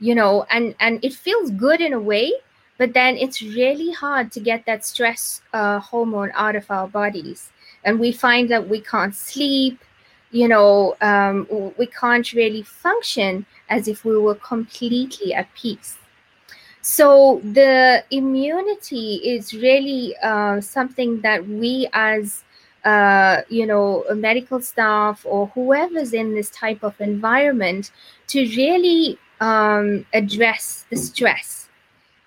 you 0.00 0.14
know 0.14 0.44
and 0.50 0.74
and 0.80 1.04
it 1.04 1.12
feels 1.12 1.50
good 1.52 1.80
in 1.80 1.92
a 1.92 2.00
way 2.00 2.32
but 2.78 2.94
then 2.94 3.16
it's 3.16 3.42
really 3.42 3.90
hard 3.92 4.32
to 4.32 4.40
get 4.40 4.64
that 4.64 4.84
stress 4.84 5.42
uh, 5.52 5.78
hormone 5.78 6.32
out 6.34 6.56
of 6.56 6.70
our 6.70 6.88
bodies 6.88 7.52
and 7.84 8.00
we 8.00 8.10
find 8.10 8.48
that 8.50 8.68
we 8.68 8.80
can't 8.80 9.14
sleep 9.14 9.78
you 10.30 10.46
know, 10.46 10.96
um, 11.00 11.46
we 11.76 11.86
can't 11.86 12.32
really 12.32 12.62
function 12.62 13.46
as 13.68 13.88
if 13.88 14.04
we 14.04 14.16
were 14.16 14.36
completely 14.36 15.34
at 15.34 15.52
peace. 15.54 15.96
So 16.82 17.40
the 17.44 18.04
immunity 18.10 19.16
is 19.16 19.52
really 19.52 20.16
uh, 20.22 20.60
something 20.60 21.20
that 21.20 21.46
we 21.46 21.88
as 21.92 22.44
uh, 22.84 23.42
you 23.50 23.66
know, 23.66 24.04
medical 24.14 24.62
staff 24.62 25.26
or 25.28 25.48
whoever's 25.48 26.14
in 26.14 26.34
this 26.34 26.48
type 26.48 26.82
of 26.82 26.98
environment 26.98 27.90
to 28.28 28.40
really 28.56 29.18
um, 29.40 30.04
address 30.12 30.84
the 30.90 30.96
stress 30.96 31.60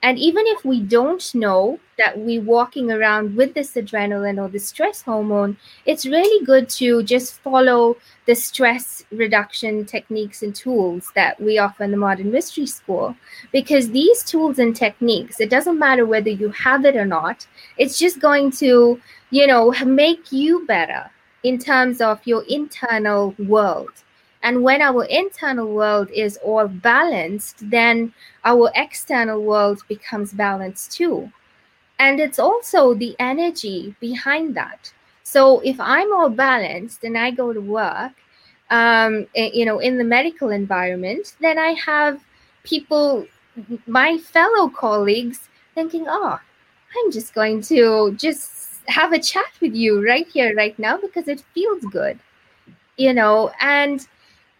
and 0.03 0.19
even 0.19 0.43
if 0.47 0.65
we 0.65 0.81
don't 0.81 1.33
know 1.33 1.79
that 1.97 2.19
we're 2.19 2.41
walking 2.41 2.91
around 2.91 3.37
with 3.37 3.53
this 3.53 3.71
adrenaline 3.75 4.37
or 4.37 4.49
the 4.49 4.59
stress 4.59 5.01
hormone, 5.01 5.55
it's 5.85 6.05
really 6.05 6.45
good 6.45 6.67
to 6.71 7.03
just 7.03 7.39
follow 7.39 7.95
the 8.25 8.35
stress 8.35 9.05
reduction 9.13 9.85
techniques 9.85 10.43
and 10.43 10.53
tools 10.53 11.09
that 11.15 11.39
we 11.39 11.57
offer 11.57 11.85
in 11.85 11.91
the 11.91 11.97
Modern 11.97 12.31
Mystery 12.31 12.65
School. 12.65 13.15
Because 13.53 13.91
these 13.91 14.23
tools 14.23 14.59
and 14.59 14.75
techniques, 14.75 15.39
it 15.39 15.49
doesn't 15.49 15.79
matter 15.79 16.05
whether 16.05 16.29
you 16.29 16.49
have 16.49 16.83
it 16.83 16.97
or 16.97 17.05
not, 17.05 17.47
it's 17.77 17.97
just 17.97 18.19
going 18.19 18.51
to, 18.51 18.99
you 19.29 19.47
know, 19.47 19.71
make 19.85 20.33
you 20.33 20.65
better 20.65 21.09
in 21.43 21.57
terms 21.57 22.01
of 22.01 22.19
your 22.25 22.43
internal 22.49 23.33
world. 23.39 24.03
And 24.43 24.61
when 24.61 24.81
our 24.81 25.05
internal 25.05 25.73
world 25.73 26.09
is 26.11 26.37
all 26.43 26.67
balanced, 26.67 27.69
then 27.69 28.13
our 28.43 28.69
external 28.75 29.41
world 29.41 29.81
becomes 29.87 30.33
balanced 30.33 30.91
too. 30.91 31.31
And 31.97 32.19
it's 32.19 32.39
also 32.39 32.93
the 32.93 33.15
energy 33.19 33.95
behind 34.01 34.55
that. 34.55 34.91
So 35.23 35.61
if 35.61 35.79
I'm 35.79 36.11
all 36.13 36.29
balanced 36.29 37.05
and 37.05 37.17
I 37.17 37.31
go 37.31 37.53
to 37.53 37.61
work, 37.61 38.11
um, 38.69 39.27
eh, 39.35 39.51
you 39.53 39.65
know, 39.65 39.79
in 39.79 39.97
the 39.97 40.03
medical 40.03 40.49
environment, 40.49 41.35
then 41.39 41.57
I 41.57 41.71
have 41.85 42.21
people, 42.63 43.25
my 43.87 44.17
fellow 44.17 44.67
colleagues, 44.67 45.47
thinking, 45.73 46.05
oh, 46.07 46.37
I'm 46.95 47.11
just 47.11 47.33
going 47.33 47.61
to 47.63 48.13
just 48.17 48.81
have 48.87 49.13
a 49.13 49.19
chat 49.19 49.51
with 49.61 49.73
you 49.73 50.05
right 50.05 50.27
here, 50.27 50.53
right 50.55 50.77
now, 50.77 50.97
because 50.97 51.29
it 51.29 51.41
feels 51.53 51.83
good, 51.85 52.19
you 52.97 53.13
know, 53.13 53.51
and 53.61 54.05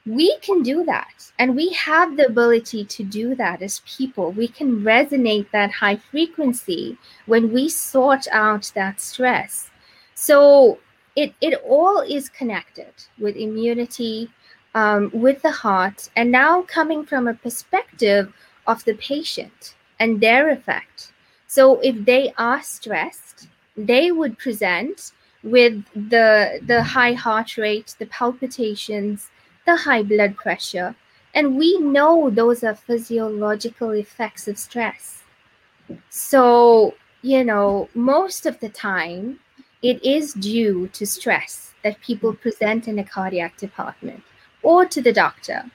we 0.06 0.38
can 0.42 0.64
do 0.64 0.84
that. 0.86 1.32
And 1.40 1.56
we 1.56 1.70
have 1.70 2.18
the 2.18 2.26
ability 2.26 2.86
to 2.86 3.04
do 3.04 3.36
that 3.36 3.62
as 3.62 3.82
people. 3.86 4.32
We 4.32 4.48
can 4.48 4.82
resonate 4.82 5.50
that 5.52 5.72
high 5.72 5.96
frequency 5.96 6.98
when 7.26 7.54
we 7.54 7.70
sort 7.70 8.28
out 8.32 8.72
that 8.76 9.00
stress. 9.00 9.70
So 10.16 10.80
it, 11.16 11.34
it 11.42 11.62
all 11.66 12.02
is 12.02 12.30
connected 12.30 12.94
with 13.20 13.36
immunity 13.36 14.30
um, 14.76 15.12
with 15.14 15.42
the 15.44 15.52
heart 15.52 16.10
and 16.16 16.32
now 16.32 16.64
coming 16.64 17.06
from 17.06 17.28
a 17.28 17.36
perspective 17.36 18.34
of 18.66 18.84
the 18.86 18.96
patient 18.96 19.76
and 20.00 20.20
their 20.20 20.50
effect. 20.50 21.14
So 21.48 21.80
if 21.82 22.04
they 22.06 22.34
are 22.38 22.64
stressed 22.64 23.48
they 23.76 24.12
would 24.12 24.38
present 24.38 25.12
with 25.44 25.84
the 25.94 26.60
the 26.66 26.82
high 26.82 27.14
heart 27.14 27.58
rate 27.58 27.96
the 28.00 28.06
palpitations 28.08 29.30
the 29.66 29.76
high 29.76 30.04
blood 30.04 30.36
pressure, 30.36 30.96
and 31.34 31.58
we 31.58 31.78
know 31.80 32.30
those 32.30 32.64
are 32.64 32.76
physiological 32.76 33.92
effects 33.92 34.48
of 34.48 34.58
stress. 34.58 35.24
So, 36.10 36.94
you 37.22 37.44
know, 37.44 37.90
most 37.94 38.46
of 38.46 38.60
the 38.60 38.70
time, 38.70 39.40
it 39.82 40.04
is 40.04 40.34
due 40.34 40.88
to 40.90 41.06
stress 41.06 41.74
that 41.84 42.00
people 42.02 42.34
present 42.34 42.88
in 42.88 43.00
a 43.00 43.04
cardiac 43.04 43.58
department 43.58 44.24
or 44.62 44.86
to 44.86 45.02
the 45.02 45.12
doctor. 45.12 45.66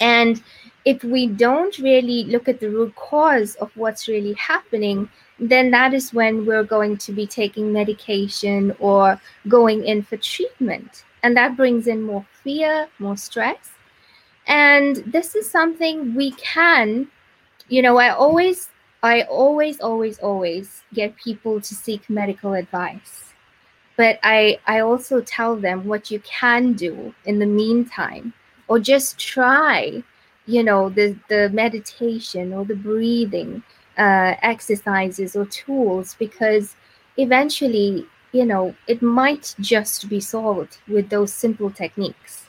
And 0.00 0.42
if 0.86 1.04
we 1.04 1.26
don't 1.26 1.76
really 1.78 2.24
look 2.24 2.48
at 2.48 2.60
the 2.60 2.70
root 2.70 2.94
cause 2.96 3.56
of 3.56 3.70
what's 3.76 4.08
really 4.08 4.32
happening, 4.34 5.10
then 5.38 5.70
that 5.72 5.92
is 5.92 6.14
when 6.14 6.46
we're 6.46 6.64
going 6.64 6.96
to 6.98 7.12
be 7.12 7.26
taking 7.26 7.72
medication 7.72 8.74
or 8.78 9.20
going 9.48 9.84
in 9.84 10.02
for 10.02 10.16
treatment 10.16 11.04
and 11.22 11.36
that 11.36 11.56
brings 11.56 11.86
in 11.86 12.02
more 12.02 12.24
fear 12.42 12.88
more 12.98 13.16
stress. 13.16 13.70
And 14.46 14.96
this 15.06 15.34
is 15.34 15.50
something 15.50 16.14
we 16.14 16.32
can 16.32 17.08
you 17.68 17.82
know 17.82 17.98
i 17.98 18.10
always 18.10 18.70
i 19.02 19.22
always 19.22 19.80
always 19.80 20.18
always 20.20 20.82
get 20.94 21.16
people 21.16 21.60
to 21.60 21.74
seek 21.74 22.08
medical 22.10 22.54
advice. 22.54 23.32
But 23.96 24.18
i 24.22 24.58
i 24.66 24.80
also 24.80 25.20
tell 25.20 25.56
them 25.56 25.86
what 25.86 26.10
you 26.10 26.20
can 26.20 26.72
do 26.74 27.14
in 27.24 27.38
the 27.38 27.46
meantime 27.46 28.32
or 28.68 28.78
just 28.78 29.18
try 29.18 30.02
you 30.46 30.62
know 30.64 30.88
the 30.88 31.16
the 31.28 31.50
meditation 31.50 32.52
or 32.52 32.64
the 32.64 32.74
breathing 32.76 33.62
uh, 33.98 34.34
exercises 34.42 35.36
or 35.36 35.44
tools 35.46 36.16
because 36.18 36.76
eventually 37.18 38.06
you 38.32 38.46
know, 38.46 38.74
it 38.86 39.02
might 39.02 39.54
just 39.60 40.08
be 40.08 40.20
solved 40.20 40.78
with 40.88 41.08
those 41.08 41.32
simple 41.32 41.70
techniques. 41.70 42.46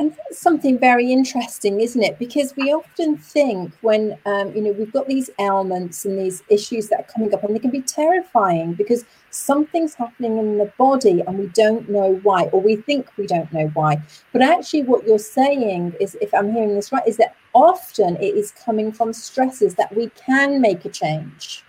And 0.00 0.10
that's 0.10 0.40
something 0.40 0.76
very 0.76 1.12
interesting, 1.12 1.80
isn't 1.80 2.02
it? 2.02 2.18
Because 2.18 2.54
we 2.56 2.72
often 2.72 3.16
think 3.16 3.72
when, 3.80 4.18
um, 4.26 4.52
you 4.52 4.60
know, 4.60 4.72
we've 4.72 4.92
got 4.92 5.06
these 5.06 5.30
ailments 5.38 6.04
and 6.04 6.18
these 6.18 6.42
issues 6.48 6.88
that 6.88 7.00
are 7.00 7.12
coming 7.12 7.32
up, 7.32 7.44
and 7.44 7.54
they 7.54 7.60
can 7.60 7.70
be 7.70 7.80
terrifying 7.80 8.74
because 8.74 9.04
something's 9.30 9.94
happening 9.94 10.38
in 10.38 10.58
the 10.58 10.72
body 10.78 11.22
and 11.24 11.38
we 11.38 11.46
don't 11.46 11.88
know 11.88 12.18
why, 12.24 12.46
or 12.46 12.60
we 12.60 12.74
think 12.74 13.08
we 13.16 13.26
don't 13.28 13.52
know 13.52 13.68
why. 13.74 14.02
But 14.32 14.42
actually, 14.42 14.82
what 14.82 15.06
you're 15.06 15.18
saying 15.18 15.94
is, 16.00 16.16
if 16.20 16.34
I'm 16.34 16.52
hearing 16.52 16.74
this 16.74 16.90
right, 16.90 17.06
is 17.06 17.16
that 17.18 17.36
often 17.52 18.16
it 18.16 18.34
is 18.34 18.50
coming 18.64 18.90
from 18.90 19.12
stresses 19.12 19.76
that 19.76 19.94
we 19.94 20.10
can 20.10 20.60
make 20.60 20.84
a 20.84 20.88
change. 20.88 21.64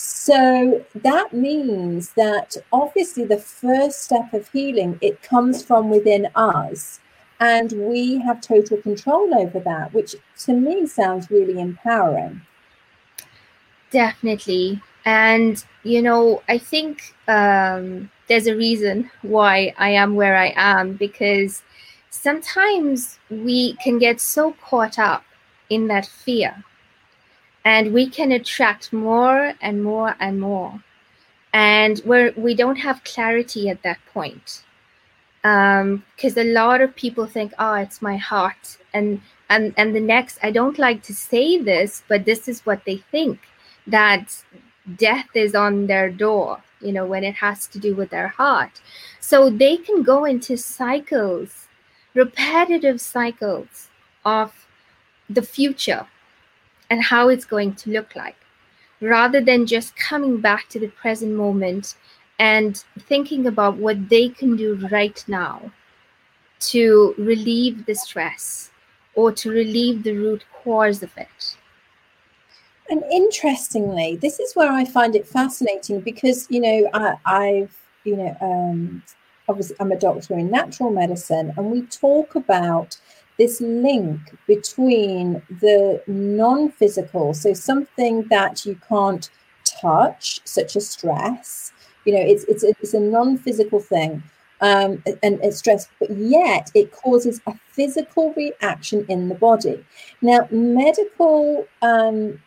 So 0.00 0.84
that 0.94 1.32
means 1.32 2.10
that 2.12 2.56
obviously 2.72 3.24
the 3.24 3.38
first 3.38 4.04
step 4.04 4.32
of 4.32 4.48
healing 4.50 4.96
it 5.00 5.22
comes 5.22 5.64
from 5.64 5.90
within 5.90 6.28
us 6.36 7.00
and 7.40 7.72
we 7.72 8.18
have 8.18 8.40
total 8.40 8.76
control 8.76 9.34
over 9.36 9.58
that 9.58 9.92
which 9.92 10.14
to 10.44 10.52
me 10.52 10.86
sounds 10.86 11.32
really 11.32 11.60
empowering. 11.60 12.42
Definitely. 13.90 14.80
And 15.04 15.64
you 15.82 16.00
know, 16.00 16.42
I 16.48 16.58
think 16.58 17.16
um, 17.26 18.08
there's 18.28 18.46
a 18.46 18.54
reason 18.54 19.10
why 19.22 19.74
I 19.78 19.90
am 19.90 20.14
where 20.14 20.36
I 20.36 20.52
am 20.54 20.92
because 20.92 21.64
sometimes 22.10 23.18
we 23.30 23.72
can 23.82 23.98
get 23.98 24.20
so 24.20 24.52
caught 24.62 24.96
up 24.96 25.24
in 25.70 25.88
that 25.88 26.06
fear 26.06 26.64
and 27.64 27.92
we 27.92 28.08
can 28.08 28.32
attract 28.32 28.92
more 28.92 29.54
and 29.60 29.82
more 29.82 30.16
and 30.20 30.40
more. 30.40 30.82
And 31.52 31.98
where 32.00 32.32
we 32.36 32.54
don't 32.54 32.76
have 32.76 33.04
clarity 33.04 33.68
at 33.68 33.82
that 33.82 33.98
point. 34.12 34.62
Because 35.42 36.36
um, 36.36 36.46
a 36.46 36.52
lot 36.52 36.80
of 36.80 36.94
people 36.94 37.26
think 37.26 37.52
oh 37.58 37.74
it's 37.74 38.02
my 38.02 38.16
heart. 38.16 38.78
And 38.92 39.20
and 39.48 39.74
and 39.76 39.94
the 39.94 40.00
next 40.00 40.38
i 40.42 40.50
don't 40.50 40.78
like 40.78 41.02
to 41.02 41.14
say 41.14 41.58
this 41.58 42.02
but 42.08 42.24
this 42.24 42.48
is 42.48 42.64
what 42.66 42.84
they 42.84 42.98
think 43.10 43.40
that 43.86 44.42
death 44.96 45.28
is 45.34 45.54
on 45.54 45.86
their 45.86 46.10
door 46.10 46.62
you 46.80 46.92
know 46.92 47.06
when 47.06 47.24
it 47.24 47.34
has 47.34 47.66
to 47.66 47.78
do 47.78 47.94
with 47.94 48.10
their 48.10 48.28
heart. 48.28 48.80
So 49.20 49.50
they 49.50 49.76
can 49.76 50.02
go 50.02 50.24
into 50.24 50.56
cycles 50.56 51.66
repetitive 52.14 53.00
cycles 53.00 53.88
of 54.24 54.66
the 55.28 55.42
future 55.42 56.06
and 56.90 57.02
how 57.02 57.28
it's 57.28 57.44
going 57.44 57.74
to 57.74 57.90
look 57.90 58.16
like, 58.16 58.36
rather 59.00 59.40
than 59.40 59.66
just 59.66 59.96
coming 59.96 60.40
back 60.40 60.68
to 60.68 60.78
the 60.78 60.88
present 60.88 61.34
moment 61.34 61.96
and 62.38 62.84
thinking 63.00 63.46
about 63.46 63.76
what 63.76 64.08
they 64.08 64.28
can 64.28 64.56
do 64.56 64.76
right 64.90 65.24
now 65.28 65.70
to 66.60 67.14
relieve 67.18 67.86
the 67.86 67.94
stress 67.94 68.70
or 69.14 69.32
to 69.32 69.50
relieve 69.50 70.02
the 70.02 70.16
root 70.16 70.44
cause 70.62 71.02
of 71.02 71.10
it. 71.16 71.56
And 72.90 73.02
interestingly, 73.12 74.16
this 74.16 74.40
is 74.40 74.54
where 74.54 74.72
I 74.72 74.84
find 74.84 75.14
it 75.14 75.26
fascinating 75.26 76.00
because, 76.00 76.46
you 76.48 76.60
know, 76.60 76.88
I, 77.24 77.44
have 77.46 77.76
you 78.04 78.16
know, 78.16 78.36
um, 78.40 79.02
obviously 79.48 79.76
I'm 79.80 79.92
a 79.92 79.98
doctor 79.98 80.38
in 80.38 80.50
natural 80.50 80.90
medicine, 80.90 81.52
and 81.56 81.70
we 81.70 81.82
talk 81.82 82.34
about 82.34 82.96
this 83.38 83.60
link 83.60 84.20
between 84.46 85.42
the 85.60 86.02
non 86.06 86.70
physical, 86.70 87.34
so 87.34 87.52
something 87.52 88.26
that 88.28 88.66
you 88.66 88.78
can't 88.88 89.30
touch, 89.64 90.40
such 90.44 90.76
as 90.76 90.90
stress, 90.90 91.72
you 92.04 92.14
know, 92.14 92.20
it's, 92.20 92.44
it's, 92.44 92.64
it's 92.64 92.94
a 92.94 93.00
non 93.00 93.38
physical 93.38 93.80
thing. 93.80 94.22
Um, 94.60 95.04
and 95.22 95.38
it's 95.40 95.58
stress, 95.58 95.88
but 96.00 96.10
yet 96.10 96.72
it 96.74 96.90
causes 96.90 97.40
a 97.46 97.54
physical 97.70 98.32
reaction 98.32 99.06
in 99.08 99.28
the 99.28 99.36
body. 99.36 99.84
Now, 100.20 100.48
medical 100.50 101.68
um, 101.80 102.42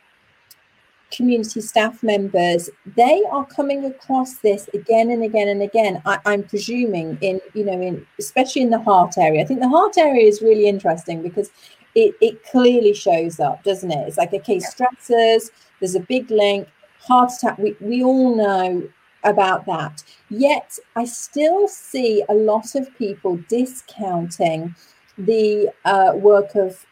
community 1.12 1.62
staff 1.62 2.02
members, 2.02 2.70
they 2.96 3.24
are 3.32 3.46
coming 3.46 3.86
across 3.86 4.36
this 4.38 4.70
again 4.74 5.12
and 5.12 5.24
again 5.24 5.48
and 5.48 5.62
again. 5.62 6.02
I, 6.06 6.20
am 6.26 6.44
presuming 6.44 7.18
in, 7.22 7.40
you 7.54 7.66
know, 7.66 7.80
in 7.80 8.06
especially 8.20 8.62
in 8.64 8.70
the 8.70 8.80
heart 8.80 9.18
area. 9.18 9.42
I 9.42 9.46
think 9.46 9.60
the 9.60 9.70
heart 9.70 9.98
area 9.98 10.28
is 10.28 10.42
really 10.42 10.68
interesting 10.68 11.22
because 11.22 11.52
it, 11.96 12.16
it 12.22 12.44
clearly 12.46 12.94
shows 12.94 13.40
up, 13.40 13.64
doesn't 13.64 13.92
it? 13.92 14.08
It's 14.08 14.18
like, 14.18 14.34
okay, 14.34 14.58
stressors, 14.58 15.52
there's 15.80 15.96
a 15.96 16.00
big 16.00 16.32
link, 16.32 16.68
heart 17.00 17.32
attack. 17.38 17.58
We, 17.58 17.76
we 17.80 18.04
all 18.04 18.36
know 18.36 18.88
about 19.24 19.66
that. 19.66 20.04
Yet 20.30 20.80
I 20.96 21.06
still 21.06 21.68
see 21.68 22.24
a 22.30 22.34
lot 22.34 22.76
of 22.76 22.94
people 22.98 23.38
discounting 23.50 24.76
the 25.18 25.70
uh, 25.86 26.14
work 26.16 26.56
of 26.56 26.86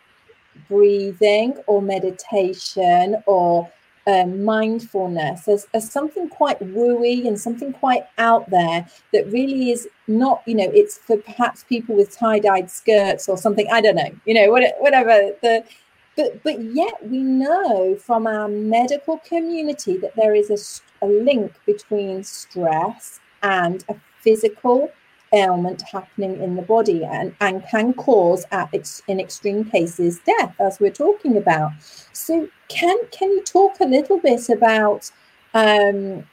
breathing 0.67 1.57
or 1.67 1.81
meditation 1.81 3.21
or 3.25 3.71
um, 4.10 4.44
mindfulness 4.44 5.48
as, 5.48 5.68
as 5.74 5.92
something 5.92 6.28
quite 6.30 6.60
wooey 6.60 7.28
and 7.28 7.39
something 7.39 7.72
quite 7.74 8.06
out 8.18 8.50
there 8.50 8.88
that 9.13 9.32
really 9.32 9.72
is 9.72 9.88
not, 10.08 10.42
you 10.46 10.56
know, 10.56 10.70
it's 10.74 10.98
for 10.98 11.18
perhaps 11.18 11.63
people 11.63 11.96
with 11.96 12.16
tie-dyed 12.18 12.70
skirts 12.72 13.30
or 13.30 13.38
something. 13.38 13.68
I 13.72 13.82
don't 13.82 13.96
know, 13.96 14.12
you 14.25 14.34
know, 14.34 14.50
whatever 14.51 15.32
the 15.42 15.63
but 16.16 16.44
but 16.44 16.62
yet 16.62 16.96
we 17.08 17.20
know 17.20 17.96
from 17.96 18.28
our 18.28 18.48
medical 18.48 19.20
community 19.20 19.96
that 19.98 20.16
there 20.16 20.36
is 20.36 20.50
a, 20.50 21.06
a 21.06 21.08
link 21.08 21.54
between 21.66 22.24
stress 22.24 23.20
and 23.42 23.86
a 23.89 23.96
physical 24.22 24.92
ailment 25.33 25.81
happening 25.81 26.41
in 26.41 26.55
the 26.55 26.62
body 26.62 27.03
and, 27.05 27.36
and 27.41 27.65
can 27.67 27.93
cause 27.93 28.45
at 28.51 28.69
ex, 28.74 29.01
in 29.07 29.19
extreme 29.19 29.63
cases 29.63 30.19
death 30.25 30.55
as 30.59 30.79
we're 30.79 30.91
talking 30.91 31.38
about. 31.38 31.71
So 32.13 32.50
can 32.67 32.98
can 33.12 33.29
you 33.29 33.43
talk 33.43 33.79
a 33.79 33.86
little 33.86 34.19
bit 34.19 34.50
about 34.50 35.12
um, 35.53 36.25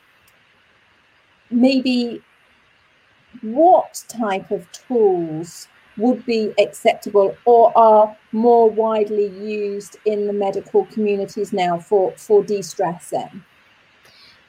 maybe 1.51 2.23
what 3.43 4.05
type 4.09 4.51
of 4.51 4.71
tools 4.73 5.69
would 5.97 6.25
be 6.27 6.53
acceptable 6.59 7.35
or 7.47 7.77
are 7.77 8.17
more 8.33 8.69
widely 8.69 9.29
used 9.29 9.97
in 10.05 10.27
the 10.27 10.33
medical 10.33 10.85
communities 10.87 11.53
now 11.53 11.79
for 11.79 12.13
for 12.17 12.43
de-stressing? 12.43 13.43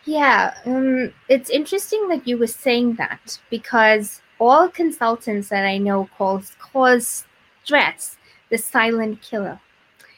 Yeah 0.06 0.54
um, 0.66 1.14
it's 1.30 1.50
interesting 1.50 2.08
that 2.10 2.28
you 2.28 2.38
were 2.38 2.48
saying 2.48 2.96
that 2.96 3.40
because 3.50 4.22
all 4.40 4.70
consultants 4.70 5.50
that 5.50 5.66
I 5.66 5.78
know 5.78 6.10
calls 6.18 6.56
cause 6.60 7.26
stress 7.64 8.18
the 8.50 8.58
silent 8.58 9.22
killer. 9.22 9.60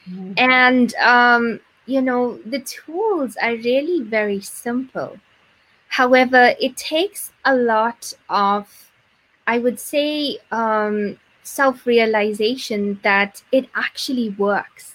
Mm-hmm. 0.08 0.32
And 0.36 0.94
um, 0.96 1.60
you 1.86 2.00
know, 2.00 2.38
the 2.46 2.60
tools 2.60 3.36
are 3.42 3.54
really 3.54 4.02
very 4.02 4.40
simple. 4.40 5.18
However, 5.88 6.54
it 6.60 6.76
takes 6.76 7.32
a 7.44 7.54
lot 7.54 8.12
of, 8.28 8.90
I 9.46 9.58
would 9.58 9.80
say, 9.80 10.38
um, 10.52 11.18
self 11.42 11.86
realization 11.86 13.00
that 13.02 13.42
it 13.50 13.68
actually 13.74 14.30
works. 14.30 14.94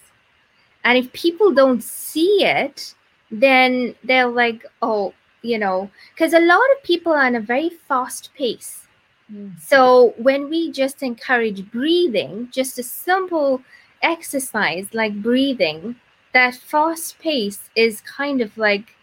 And 0.85 0.97
if 0.97 1.11
people 1.11 1.51
don't 1.51 1.83
see 1.83 2.45
it, 2.45 2.95
then 3.29 3.95
they're 4.03 4.27
like, 4.27 4.65
oh, 4.81 5.13
you 5.41 5.57
know, 5.57 5.89
because 6.13 6.33
a 6.33 6.39
lot 6.39 6.71
of 6.75 6.83
people 6.83 7.11
are 7.11 7.27
in 7.27 7.35
a 7.35 7.41
very 7.41 7.69
fast 7.69 8.29
pace 8.35 8.84
Mm. 9.31 9.59
so 9.59 10.13
when 10.17 10.49
we 10.49 10.71
just 10.71 11.01
encourage 11.01 11.71
breathing, 11.71 12.47
just 12.51 12.77
a 12.77 12.83
simple 12.83 13.61
exercise 14.03 14.93
like 14.93 15.21
breathing, 15.21 15.95
that 16.33 16.53
fast 16.55 17.17
pace 17.19 17.69
is 17.75 18.01
kind 18.01 18.41
of 18.41 18.55
like, 18.57 18.95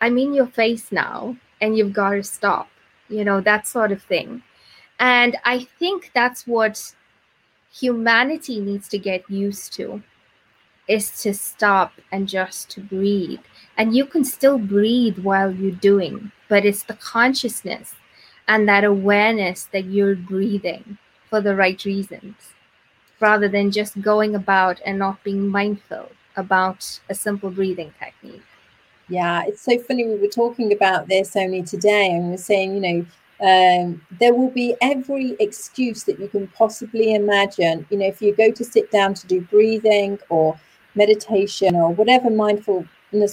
I'm 0.00 0.16
in 0.18 0.32
your 0.32 0.46
face 0.46 0.92
now 0.92 1.36
and 1.60 1.76
you've 1.76 1.92
got 1.92 2.10
to 2.10 2.22
stop, 2.22 2.68
you 3.08 3.24
know, 3.24 3.40
that 3.40 3.66
sort 3.66 3.90
of 3.90 4.02
thing. 4.02 4.42
And 5.00 5.36
I 5.44 5.64
think 5.78 6.12
that's 6.14 6.46
what 6.46 6.94
humanity 7.72 8.60
needs 8.60 8.88
to 8.88 8.98
get 8.98 9.28
used 9.28 9.72
to 9.74 10.02
is 10.88 11.22
to 11.22 11.34
stop 11.34 11.92
and 12.12 12.28
just 12.28 12.70
to 12.70 12.80
breathe. 12.80 13.40
And 13.76 13.94
you 13.94 14.06
can 14.06 14.24
still 14.24 14.58
breathe 14.58 15.18
while 15.18 15.52
you're 15.52 15.72
doing, 15.72 16.32
but 16.48 16.64
it's 16.64 16.84
the 16.84 16.94
consciousness 16.94 17.94
and 18.48 18.68
that 18.68 18.84
awareness 18.84 19.64
that 19.72 19.84
you're 19.84 20.16
breathing 20.16 20.98
for 21.28 21.40
the 21.40 21.54
right 21.54 21.84
reasons 21.84 22.34
rather 23.20 23.48
than 23.48 23.70
just 23.70 24.00
going 24.00 24.34
about 24.34 24.80
and 24.84 24.98
not 24.98 25.22
being 25.22 25.46
mindful 25.48 26.08
about 26.36 27.00
a 27.08 27.14
simple 27.14 27.50
breathing 27.50 27.92
technique. 27.98 28.42
Yeah, 29.08 29.44
it's 29.46 29.62
so 29.62 29.78
funny. 29.78 30.06
We 30.06 30.16
were 30.16 30.28
talking 30.28 30.72
about 30.72 31.08
this 31.08 31.34
only 31.34 31.62
today, 31.62 32.10
and 32.10 32.28
we 32.28 32.34
are 32.34 32.38
saying, 32.38 32.74
you 32.74 32.80
know, 32.80 33.06
um, 33.40 34.02
there 34.18 34.34
will 34.34 34.50
be 34.50 34.76
every 34.80 35.36
excuse 35.40 36.04
that 36.04 36.18
you 36.20 36.28
can 36.28 36.46
possibly 36.48 37.14
imagine. 37.14 37.86
You 37.90 37.98
know, 37.98 38.06
if 38.06 38.20
you 38.20 38.34
go 38.34 38.50
to 38.50 38.64
sit 38.64 38.90
down 38.90 39.14
to 39.14 39.26
do 39.26 39.40
breathing 39.40 40.18
or 40.28 40.58
meditation 40.94 41.74
or 41.76 41.92
whatever 41.92 42.30
mindful 42.30 42.84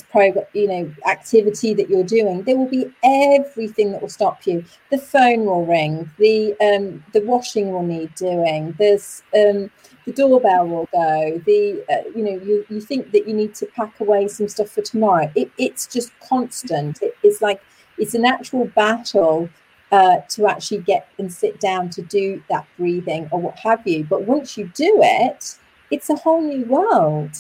program, 0.09 0.45
you 0.53 0.67
know, 0.67 0.93
activity 1.07 1.73
that 1.73 1.89
you're 1.89 2.03
doing, 2.03 2.43
there 2.43 2.57
will 2.57 2.69
be 2.69 2.91
everything 3.03 3.91
that 3.91 4.01
will 4.01 4.09
stop 4.09 4.45
you. 4.45 4.63
The 4.91 4.97
phone 4.97 5.45
will 5.45 5.65
ring, 5.65 6.09
the 6.17 6.55
um, 6.61 7.03
the 7.13 7.21
washing 7.21 7.71
will 7.71 7.83
need 7.83 8.13
doing, 8.15 8.75
there's 8.77 9.23
um, 9.35 9.69
the 10.05 10.13
doorbell 10.13 10.67
will 10.67 10.89
go, 10.91 11.41
the 11.45 11.83
uh, 11.89 12.07
you 12.15 12.23
know, 12.23 12.43
you, 12.43 12.65
you 12.69 12.79
think 12.79 13.11
that 13.11 13.27
you 13.27 13.33
need 13.33 13.55
to 13.55 13.65
pack 13.67 13.99
away 13.99 14.27
some 14.27 14.47
stuff 14.47 14.69
for 14.69 14.81
tomorrow. 14.81 15.31
It, 15.35 15.51
it's 15.57 15.88
just 15.88 16.11
constant. 16.19 17.01
It, 17.01 17.15
it's 17.23 17.41
like 17.41 17.61
it's 17.97 18.13
an 18.13 18.25
actual 18.25 18.65
battle 18.65 19.49
uh, 19.91 20.17
to 20.29 20.47
actually 20.47 20.79
get 20.79 21.07
and 21.19 21.31
sit 21.31 21.59
down 21.59 21.89
to 21.89 22.01
do 22.01 22.41
that 22.49 22.65
breathing 22.77 23.27
or 23.31 23.39
what 23.39 23.57
have 23.59 23.85
you. 23.88 24.03
But 24.03 24.23
once 24.23 24.57
you 24.57 24.71
do 24.73 24.99
it, 25.01 25.57
it's 25.91 26.09
a 26.09 26.15
whole 26.15 26.41
new 26.41 26.65
world. 26.65 27.31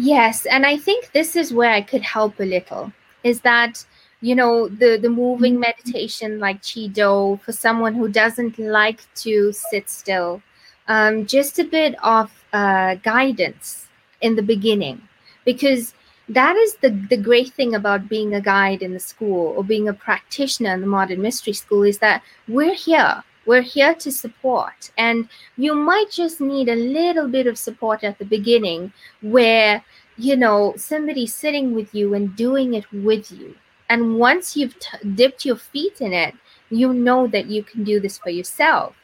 Yes, 0.00 0.46
and 0.46 0.64
I 0.64 0.76
think 0.76 1.10
this 1.10 1.34
is 1.34 1.52
where 1.52 1.72
I 1.72 1.80
could 1.82 2.02
help 2.02 2.38
a 2.38 2.44
little. 2.44 2.92
Is 3.24 3.40
that 3.40 3.84
you 4.20 4.36
know 4.36 4.68
the 4.68 4.96
the 4.96 5.10
moving 5.10 5.54
mm-hmm. 5.54 5.68
meditation 5.72 6.38
like 6.38 6.62
Qi 6.62 6.92
Dao 6.94 7.40
for 7.40 7.50
someone 7.50 7.94
who 7.94 8.08
doesn't 8.08 8.60
like 8.60 9.00
to 9.26 9.52
sit 9.52 9.90
still, 9.90 10.40
um, 10.86 11.26
just 11.26 11.58
a 11.58 11.64
bit 11.64 11.96
of 12.04 12.30
uh, 12.52 12.94
guidance 13.02 13.88
in 14.20 14.36
the 14.36 14.42
beginning, 14.42 15.02
because 15.44 15.94
that 16.28 16.54
is 16.54 16.76
the 16.76 16.90
the 17.10 17.16
great 17.16 17.52
thing 17.54 17.74
about 17.74 18.08
being 18.08 18.34
a 18.34 18.40
guide 18.40 18.82
in 18.82 18.92
the 18.92 19.00
school 19.00 19.52
or 19.56 19.64
being 19.64 19.88
a 19.88 19.92
practitioner 20.06 20.74
in 20.74 20.80
the 20.80 20.86
modern 20.86 21.20
mystery 21.20 21.54
school 21.54 21.82
is 21.82 21.98
that 21.98 22.22
we're 22.46 22.74
here 22.74 23.24
we're 23.48 23.62
here 23.62 23.94
to 23.94 24.12
support. 24.12 24.92
And 24.98 25.28
you 25.56 25.74
might 25.74 26.10
just 26.10 26.38
need 26.38 26.68
a 26.68 26.76
little 26.76 27.26
bit 27.26 27.46
of 27.46 27.56
support 27.56 28.04
at 28.04 28.18
the 28.18 28.26
beginning 28.26 28.92
where, 29.22 29.82
you 30.18 30.36
know, 30.36 30.74
somebody's 30.76 31.34
sitting 31.34 31.74
with 31.74 31.94
you 31.94 32.12
and 32.12 32.36
doing 32.36 32.74
it 32.74 32.84
with 32.92 33.32
you. 33.32 33.56
And 33.88 34.18
once 34.18 34.54
you've 34.54 34.78
t- 34.78 35.14
dipped 35.14 35.46
your 35.46 35.56
feet 35.56 36.02
in 36.02 36.12
it, 36.12 36.34
you 36.68 36.92
know 36.92 37.26
that 37.28 37.46
you 37.46 37.62
can 37.62 37.84
do 37.84 37.98
this 37.98 38.18
for 38.18 38.28
yourself. 38.28 38.94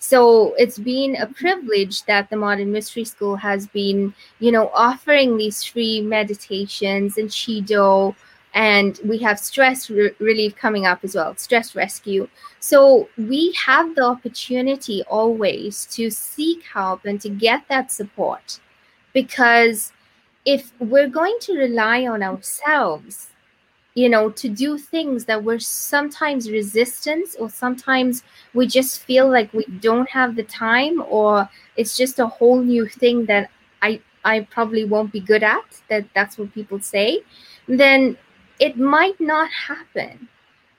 So 0.00 0.52
it's 0.58 0.78
been 0.78 1.16
a 1.16 1.26
privilege 1.26 2.04
that 2.04 2.28
the 2.28 2.36
Modern 2.36 2.70
Mystery 2.70 3.06
School 3.06 3.36
has 3.36 3.66
been, 3.68 4.12
you 4.38 4.52
know, 4.52 4.68
offering 4.74 5.38
these 5.38 5.64
free 5.64 6.02
meditations 6.02 7.16
and 7.16 7.30
Qi 7.30 7.66
Dao 7.66 8.14
and 8.54 9.00
we 9.04 9.18
have 9.18 9.38
stress 9.38 9.90
re- 9.90 10.12
relief 10.20 10.54
coming 10.56 10.86
up 10.86 11.00
as 11.02 11.14
well 11.14 11.36
stress 11.36 11.74
rescue. 11.74 12.28
So 12.60 13.08
we 13.18 13.52
have 13.66 13.94
the 13.94 14.04
opportunity 14.04 15.02
always 15.08 15.86
to 15.92 16.10
seek 16.10 16.62
help 16.64 17.04
and 17.04 17.20
to 17.20 17.28
get 17.28 17.64
that 17.68 17.92
support 17.92 18.60
because 19.12 19.92
if 20.44 20.72
we're 20.78 21.08
going 21.08 21.36
to 21.40 21.54
rely 21.56 22.06
on 22.06 22.22
ourselves 22.22 23.28
you 23.94 24.08
know 24.08 24.28
to 24.30 24.48
do 24.48 24.76
things 24.76 25.24
that 25.24 25.42
we're 25.42 25.58
sometimes 25.58 26.50
resistant 26.50 27.28
or 27.38 27.48
sometimes 27.48 28.24
we 28.52 28.66
just 28.66 29.00
feel 29.02 29.28
like 29.28 29.52
we 29.52 29.64
don't 29.80 30.10
have 30.10 30.36
the 30.36 30.42
time 30.42 31.02
or 31.08 31.48
it's 31.76 31.96
just 31.96 32.18
a 32.18 32.26
whole 32.26 32.60
new 32.60 32.86
thing 32.86 33.24
that 33.26 33.50
i 33.82 34.00
i 34.24 34.40
probably 34.40 34.84
won't 34.84 35.12
be 35.12 35.20
good 35.20 35.42
at 35.42 35.64
that 35.88 36.04
that's 36.14 36.36
what 36.38 36.52
people 36.52 36.80
say 36.80 37.20
then 37.68 38.16
it 38.64 38.78
might 38.78 39.20
not 39.20 39.50
happen. 39.50 40.26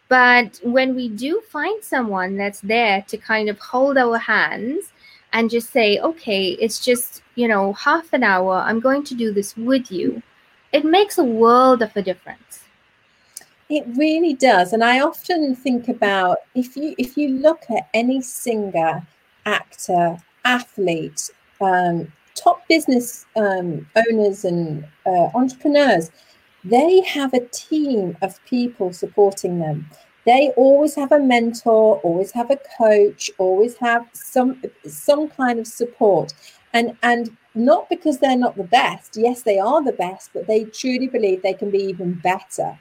But 0.08 0.60
when 0.64 0.96
we 0.96 1.08
do 1.08 1.42
find 1.52 1.84
someone 1.84 2.36
that's 2.36 2.62
there 2.62 3.04
to 3.10 3.18
kind 3.18 3.48
of 3.48 3.60
hold 3.60 3.96
our 3.98 4.18
hands 4.18 4.92
and 5.34 5.52
just 5.52 5.70
say, 5.72 6.00
okay, 6.00 6.58
it's 6.64 6.80
just, 6.84 7.22
you 7.36 7.48
know, 7.48 7.74
half 7.74 8.12
an 8.14 8.24
hour, 8.24 8.56
I'm 8.56 8.80
going 8.80 9.04
to 9.04 9.16
do 9.16 9.32
this 9.32 9.56
with 9.56 9.92
you, 9.92 10.24
it 10.72 10.84
makes 10.84 11.20
a 11.20 11.24
world 11.24 11.84
of 11.84 11.96
a 11.96 12.02
difference. 12.02 12.64
It 13.70 13.86
really 13.96 14.34
does. 14.34 14.74
And 14.74 14.84
I 14.84 15.02
often 15.02 15.56
think 15.56 15.88
about 15.88 16.38
if 16.56 16.76
you 16.78 16.94
if 16.98 17.18
you 17.18 17.30
look 17.30 17.62
at 17.70 17.90
any 17.94 18.22
singer, 18.22 19.06
actor, 19.46 20.18
athlete, 20.44 21.30
um, 21.62 22.12
top 22.36 22.68
business 22.68 23.26
um, 23.36 23.88
owners 23.96 24.46
and 24.46 24.86
uh, 25.08 25.28
entrepreneurs, 25.34 26.12
they 26.66 27.02
have 27.02 27.34
a 27.34 27.46
team 27.48 28.18
of 28.22 28.44
people 28.46 28.92
supporting 28.92 29.60
them. 29.60 29.90
They 30.26 30.52
always 30.58 30.96
have 30.96 31.12
a 31.12 31.20
mentor, 31.20 32.00
always 32.00 32.32
have 32.32 32.50
a 32.50 32.60
coach, 32.78 33.30
always 33.38 33.78
have 33.78 34.08
some 34.14 34.62
some 34.88 35.30
kind 35.30 35.60
of 35.60 35.68
support. 35.68 36.34
And 36.74 36.98
and 37.04 37.38
not 37.54 37.88
because 37.90 38.18
they're 38.20 38.38
not 38.38 38.58
the 38.58 38.64
best. 38.64 39.16
Yes, 39.16 39.44
they 39.44 39.60
are 39.60 39.84
the 39.84 39.94
best, 39.94 40.32
but 40.34 40.48
they 40.48 40.66
truly 40.66 41.08
believe 41.08 41.42
they 41.42 41.54
can 41.54 41.70
be 41.70 41.84
even 41.84 42.16
better. 42.16 42.78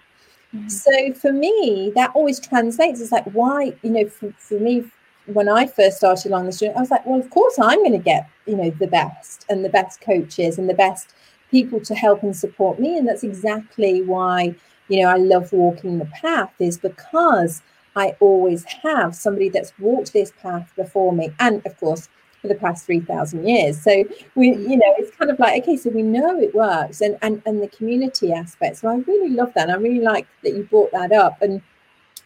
Mm-hmm. 0.55 0.69
So 0.69 1.13
for 1.15 1.33
me, 1.33 1.93
that 1.95 2.11
always 2.15 2.41
translates. 2.41 3.01
It's 3.01 3.13
like, 3.13 3.25
why, 3.27 3.75
you 3.83 3.91
know, 3.91 4.09
for, 4.09 4.33
for 4.39 4.59
me, 4.59 4.85
when 5.27 5.49
I 5.49 5.67
first 5.67 5.99
started 5.99 6.27
along 6.31 6.47
this 6.47 6.59
journey, 6.59 6.75
I 6.75 6.81
was 6.81 6.91
like, 6.91 7.07
well, 7.07 7.21
of 7.21 7.31
course 7.31 7.59
I'm 7.59 7.79
going 7.79 7.93
to 7.93 7.99
get, 7.99 8.29
you 8.47 8.57
know, 8.57 8.71
the 8.71 8.87
best 8.87 9.47
and 9.49 9.65
the 9.65 9.69
best 9.69 10.01
coaches 10.01 10.59
and 10.59 10.69
the 10.69 10.75
best 10.75 11.15
people 11.55 11.79
to 11.79 11.95
help 11.95 12.25
and 12.25 12.37
support 12.37 12.81
me. 12.81 12.99
And 12.99 13.07
that's 13.07 13.23
exactly 13.23 14.03
why, 14.03 14.57
you 14.89 15.01
know, 15.01 15.09
I 15.09 15.19
love 15.19 15.53
walking 15.53 16.01
the 16.01 16.07
path 16.07 16.53
is 16.59 16.77
because 16.77 17.63
I 17.95 18.17
always 18.19 18.65
have 18.83 19.15
somebody 19.15 19.51
that's 19.51 19.73
walked 19.79 20.13
this 20.13 20.33
path 20.43 20.73
before 20.75 21.13
me. 21.13 21.31
And 21.39 21.65
of 21.65 21.79
course, 21.79 22.09
for 22.43 22.49
the 22.49 22.57
past 22.57 22.85
3000 22.85 23.49
years 23.49 23.81
so 23.81 24.05
we 24.35 24.49
you 24.49 24.77
know 24.77 24.93
it's 24.99 25.17
kind 25.17 25.31
of 25.31 25.39
like 25.39 25.63
okay 25.63 25.79
so 25.79 25.89
we 25.89 26.03
know 26.03 26.39
it 26.39 26.55
works 26.55 27.01
and 27.01 27.17
and 27.23 27.41
and 27.47 27.63
the 27.63 27.69
community 27.69 28.35
aspect 28.35 28.77
so 28.77 28.87
i 28.87 28.97
really 29.13 29.31
love 29.31 29.51
that 29.55 29.71
and 29.71 29.73
i 29.73 29.77
really 29.77 30.05
like 30.05 30.27
that 30.43 30.53
you 30.53 30.63
brought 30.65 30.93
that 30.93 31.11
up 31.11 31.41
and 31.41 31.63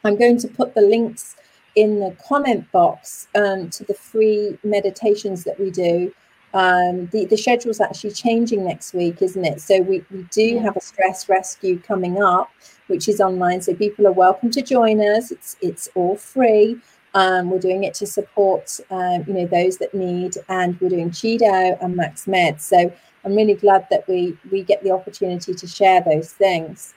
i'm 0.03 0.17
going 0.17 0.37
to 0.37 0.49
put 0.49 0.75
the 0.75 0.81
links 0.81 1.37
in 1.77 2.01
the 2.01 2.11
comment 2.29 2.65
box 2.73 3.29
um, 3.37 3.71
to 3.71 3.85
the 3.85 3.95
free 3.95 4.59
meditations 4.65 5.45
that 5.45 5.61
we 5.61 5.71
do 5.71 6.13
um, 6.55 7.07
the, 7.09 7.27
the 7.27 7.37
schedule's 7.37 7.81
actually 7.81 8.13
changing 8.13 8.65
next 8.65 8.95
week 8.95 9.21
isn't 9.23 9.45
it? 9.45 9.61
So 9.61 9.81
we, 9.81 10.05
we 10.11 10.23
do 10.31 10.59
have 10.59 10.77
a 10.77 10.81
stress 10.81 11.29
rescue 11.29 11.79
coming 11.81 12.23
up 12.23 12.51
which 12.89 13.09
is 13.09 13.21
online 13.21 13.61
so 13.61 13.75
people 13.75 14.07
are 14.07 14.13
welcome 14.13 14.51
to 14.51 14.63
join 14.63 15.01
us. 15.01 15.31
It's 15.31 15.57
it's 15.61 15.89
all 15.95 16.17
free. 16.17 16.79
Um, 17.15 17.51
we're 17.51 17.59
doing 17.59 17.85
it 17.85 17.95
to 17.95 18.07
support, 18.07 18.79
um, 18.91 19.25
you 19.27 19.33
know, 19.33 19.47
those 19.47 19.79
that 19.79 19.95
need, 19.95 20.37
and 20.49 20.79
we're 20.81 20.91
doing 20.91 21.11
Qi 21.11 21.39
Dao 21.39 21.83
and 21.83 21.97
Max 21.97 22.27
Med. 22.27 22.61
So 22.61 22.93
I'm 23.25 23.35
really 23.35 23.55
glad 23.55 23.87
that 23.91 24.07
we 24.09 24.37
we 24.51 24.63
get 24.63 24.83
the 24.83 24.91
opportunity 24.91 25.55
to 25.55 25.67
share 25.67 26.03
those 26.03 26.33
things. 26.33 26.95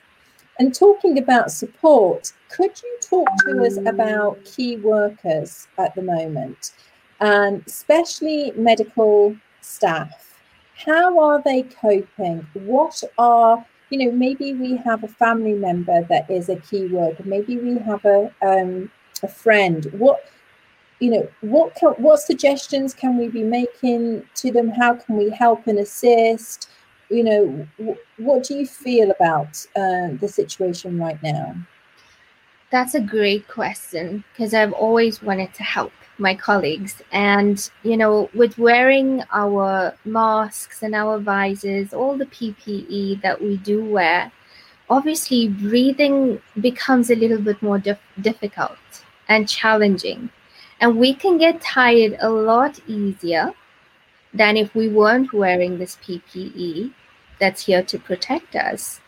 And 0.60 0.76
talking 0.76 1.18
about 1.18 1.52
support, 1.52 2.34
could 2.50 2.82
you 2.84 2.98
talk 3.02 3.28
to 3.46 3.64
us 3.64 3.78
about 3.78 4.44
key 4.46 4.78
workers 4.78 5.68
at 5.78 5.96
the 5.96 6.04
moment, 6.04 6.74
um, 7.22 7.64
especially 7.68 8.52
medical 8.56 9.36
staff? 9.62 10.40
How 10.86 11.20
are 11.20 11.42
they 11.44 11.64
coping? 11.64 12.48
What 12.54 13.04
are 13.18 13.66
you 13.90 14.06
know, 14.06 14.12
maybe 14.14 14.54
we 14.54 14.78
have 14.78 15.04
a 15.04 15.08
family 15.10 15.54
member 15.54 16.04
that 16.04 16.30
is 16.32 16.48
a 16.48 16.56
key 16.56 16.88
worker. 16.88 17.24
Maybe 17.26 17.58
we 17.58 17.78
have 17.80 18.06
a 18.06 18.32
um, 18.42 18.92
a 19.24 19.28
friend 19.28 19.86
what 19.94 20.26
you 21.00 21.12
know 21.12 21.28
what 21.42 21.76
can, 21.76 21.90
what 21.94 22.20
suggestions 22.20 22.94
can 22.94 23.18
we 23.18 23.28
be 23.28 23.44
making 23.44 24.24
to 24.36 24.52
them 24.52 24.70
how 24.70 24.94
can 24.96 25.18
we 25.18 25.30
help 25.30 25.68
and 25.68 25.80
assist 25.80 26.70
you 27.10 27.24
know 27.24 27.68
w- 27.80 27.98
what 28.18 28.44
do 28.44 28.56
you 28.56 28.66
feel 28.68 29.12
about 29.12 29.66
uh, 29.76 30.10
the 30.22 30.28
situation 30.28 31.00
right 31.00 31.22
now 31.24 31.56
that's 32.72 32.96
a 32.96 33.02
great 33.02 33.48
question 33.48 34.24
because 34.32 34.54
i've 34.54 34.74
always 34.74 35.22
wanted 35.22 35.54
to 35.54 35.64
help 35.64 35.92
my 36.18 36.36
colleagues 36.36 37.02
and 37.12 37.72
you 37.84 37.98
know 37.98 38.30
with 38.34 38.58
wearing 38.58 39.24
our 39.32 39.94
masks 40.06 40.84
and 40.84 40.94
our 40.94 41.18
visors 41.20 41.94
all 41.94 42.18
the 42.18 42.26
ppe 42.26 43.20
that 43.22 43.42
we 43.42 43.58
do 43.58 43.84
wear 43.84 44.32
obviously 44.92 45.48
breathing 45.48 46.40
becomes 46.60 47.10
a 47.10 47.16
little 47.16 47.40
bit 47.40 47.62
more 47.62 47.80
dif- 47.80 48.12
difficult 48.20 48.78
and 49.30 49.48
challenging. 49.48 50.30
And 50.82 50.98
we 50.98 51.14
can 51.14 51.38
get 51.38 51.62
tired 51.62 52.18
a 52.20 52.30
lot 52.30 52.80
easier 52.88 53.54
than 54.34 54.58
if 54.58 54.76
we 54.76 54.90
weren't 54.90 55.32
wearing 55.32 55.78
this 55.78 55.96
PPE 56.04 56.94
that's 57.40 57.66
here 57.66 57.84
to 57.84 57.98
protect 57.98 58.56
us. 58.56 59.00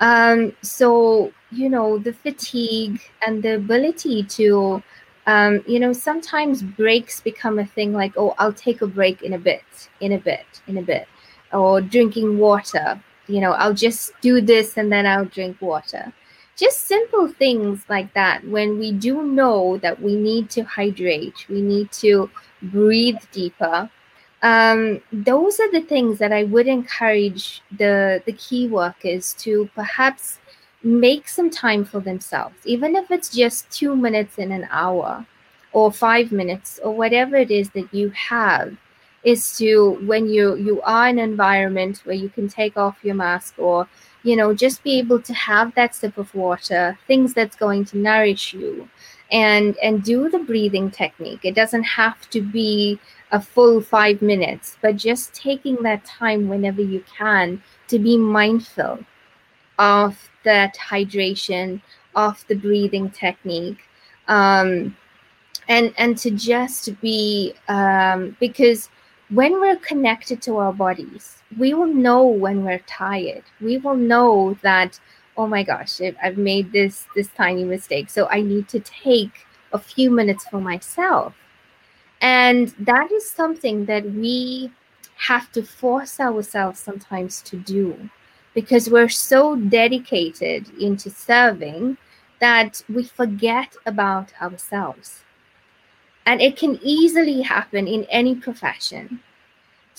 Um, 0.00 0.54
so, 0.62 1.32
you 1.50 1.68
know, 1.68 1.98
the 1.98 2.12
fatigue 2.12 3.00
and 3.26 3.42
the 3.42 3.56
ability 3.56 4.22
to, 4.24 4.82
um, 5.26 5.62
you 5.66 5.80
know, 5.80 5.92
sometimes 5.92 6.62
breaks 6.62 7.20
become 7.20 7.58
a 7.58 7.66
thing 7.66 7.92
like, 7.92 8.12
oh, 8.16 8.34
I'll 8.38 8.52
take 8.52 8.82
a 8.82 8.86
break 8.86 9.22
in 9.22 9.34
a 9.34 9.38
bit, 9.38 9.88
in 10.00 10.12
a 10.12 10.18
bit, 10.18 10.46
in 10.66 10.78
a 10.78 10.82
bit, 10.82 11.08
or 11.52 11.80
drinking 11.80 12.38
water. 12.38 13.00
You 13.26 13.40
know, 13.40 13.52
I'll 13.52 13.74
just 13.74 14.12
do 14.20 14.40
this 14.40 14.76
and 14.76 14.90
then 14.90 15.06
I'll 15.06 15.26
drink 15.26 15.60
water 15.60 16.12
just 16.58 16.86
simple 16.86 17.28
things 17.28 17.84
like 17.88 18.12
that 18.14 18.44
when 18.48 18.78
we 18.78 18.90
do 18.90 19.22
know 19.22 19.78
that 19.78 20.02
we 20.02 20.16
need 20.16 20.50
to 20.50 20.62
hydrate 20.62 21.46
we 21.48 21.62
need 21.62 21.90
to 21.92 22.28
breathe 22.62 23.18
deeper 23.32 23.88
um, 24.42 25.00
those 25.12 25.58
are 25.60 25.70
the 25.70 25.80
things 25.80 26.18
that 26.18 26.32
i 26.32 26.44
would 26.44 26.66
encourage 26.66 27.62
the 27.78 28.22
the 28.26 28.32
key 28.32 28.66
workers 28.68 29.34
to 29.34 29.70
perhaps 29.74 30.40
make 30.82 31.28
some 31.28 31.50
time 31.50 31.84
for 31.84 32.00
themselves 32.00 32.56
even 32.64 32.94
if 32.94 33.10
it's 33.10 33.30
just 33.30 33.70
two 33.70 33.96
minutes 33.96 34.38
in 34.38 34.52
an 34.52 34.66
hour 34.70 35.26
or 35.72 35.92
five 35.92 36.30
minutes 36.32 36.78
or 36.82 36.94
whatever 36.94 37.36
it 37.36 37.50
is 37.50 37.70
that 37.70 37.92
you 37.92 38.10
have 38.10 38.76
is 39.24 39.58
to 39.58 39.98
when 40.06 40.28
you 40.28 40.54
you 40.56 40.80
are 40.82 41.08
in 41.08 41.18
an 41.18 41.30
environment 41.30 42.00
where 42.04 42.14
you 42.14 42.28
can 42.28 42.48
take 42.48 42.76
off 42.76 42.96
your 43.02 43.14
mask 43.14 43.54
or 43.58 43.88
you 44.22 44.36
know 44.36 44.54
just 44.54 44.82
be 44.84 44.98
able 44.98 45.20
to 45.20 45.34
have 45.34 45.74
that 45.74 45.94
sip 45.94 46.16
of 46.16 46.32
water 46.34 46.96
things 47.06 47.34
that's 47.34 47.56
going 47.56 47.84
to 47.84 47.98
nourish 47.98 48.54
you 48.54 48.88
and 49.30 49.76
and 49.78 50.02
do 50.02 50.30
the 50.30 50.38
breathing 50.38 50.90
technique. 50.90 51.40
It 51.44 51.54
doesn't 51.54 51.82
have 51.82 52.30
to 52.30 52.40
be 52.40 52.98
a 53.30 53.40
full 53.40 53.80
5 53.80 54.22
minutes 54.22 54.78
but 54.80 54.96
just 54.96 55.34
taking 55.34 55.76
that 55.82 56.04
time 56.04 56.48
whenever 56.48 56.80
you 56.80 57.04
can 57.18 57.62
to 57.88 57.98
be 57.98 58.16
mindful 58.16 59.00
of 59.78 60.16
that 60.44 60.76
hydration 60.76 61.80
of 62.14 62.44
the 62.48 62.54
breathing 62.54 63.10
technique 63.10 63.78
um, 64.28 64.96
and 65.68 65.92
and 65.98 66.16
to 66.18 66.30
just 66.30 67.00
be 67.00 67.54
um, 67.68 68.36
because 68.40 68.90
when 69.30 69.60
we're 69.60 69.76
connected 69.76 70.40
to 70.42 70.56
our 70.56 70.72
bodies 70.72 71.38
we 71.56 71.72
will 71.72 71.86
know 71.86 72.26
when 72.26 72.64
we're 72.64 72.80
tired. 72.80 73.44
We 73.60 73.78
will 73.78 73.96
know 73.96 74.58
that, 74.62 75.00
oh 75.36 75.46
my 75.46 75.62
gosh, 75.62 76.00
I've 76.22 76.36
made 76.36 76.72
this 76.72 77.06
this 77.14 77.28
tiny 77.28 77.64
mistake. 77.64 78.10
So 78.10 78.28
I 78.28 78.42
need 78.42 78.68
to 78.68 78.80
take 78.80 79.46
a 79.72 79.78
few 79.78 80.10
minutes 80.10 80.44
for 80.46 80.60
myself. 80.60 81.34
And 82.20 82.68
that 82.80 83.10
is 83.12 83.28
something 83.28 83.86
that 83.86 84.04
we 84.04 84.72
have 85.16 85.50
to 85.52 85.62
force 85.62 86.20
ourselves 86.20 86.80
sometimes 86.80 87.42
to 87.42 87.56
do 87.56 88.10
because 88.58 88.90
we're 88.90 89.08
so 89.30 89.54
dedicated 89.56 90.62
into 90.78 91.08
serving 91.10 91.96
that 92.40 92.82
we 92.88 93.04
forget 93.04 93.70
about 93.86 94.28
ourselves. 94.42 95.22
And 96.26 96.40
it 96.40 96.56
can 96.56 96.78
easily 96.82 97.42
happen 97.42 97.86
in 97.86 98.04
any 98.10 98.34
profession 98.34 99.20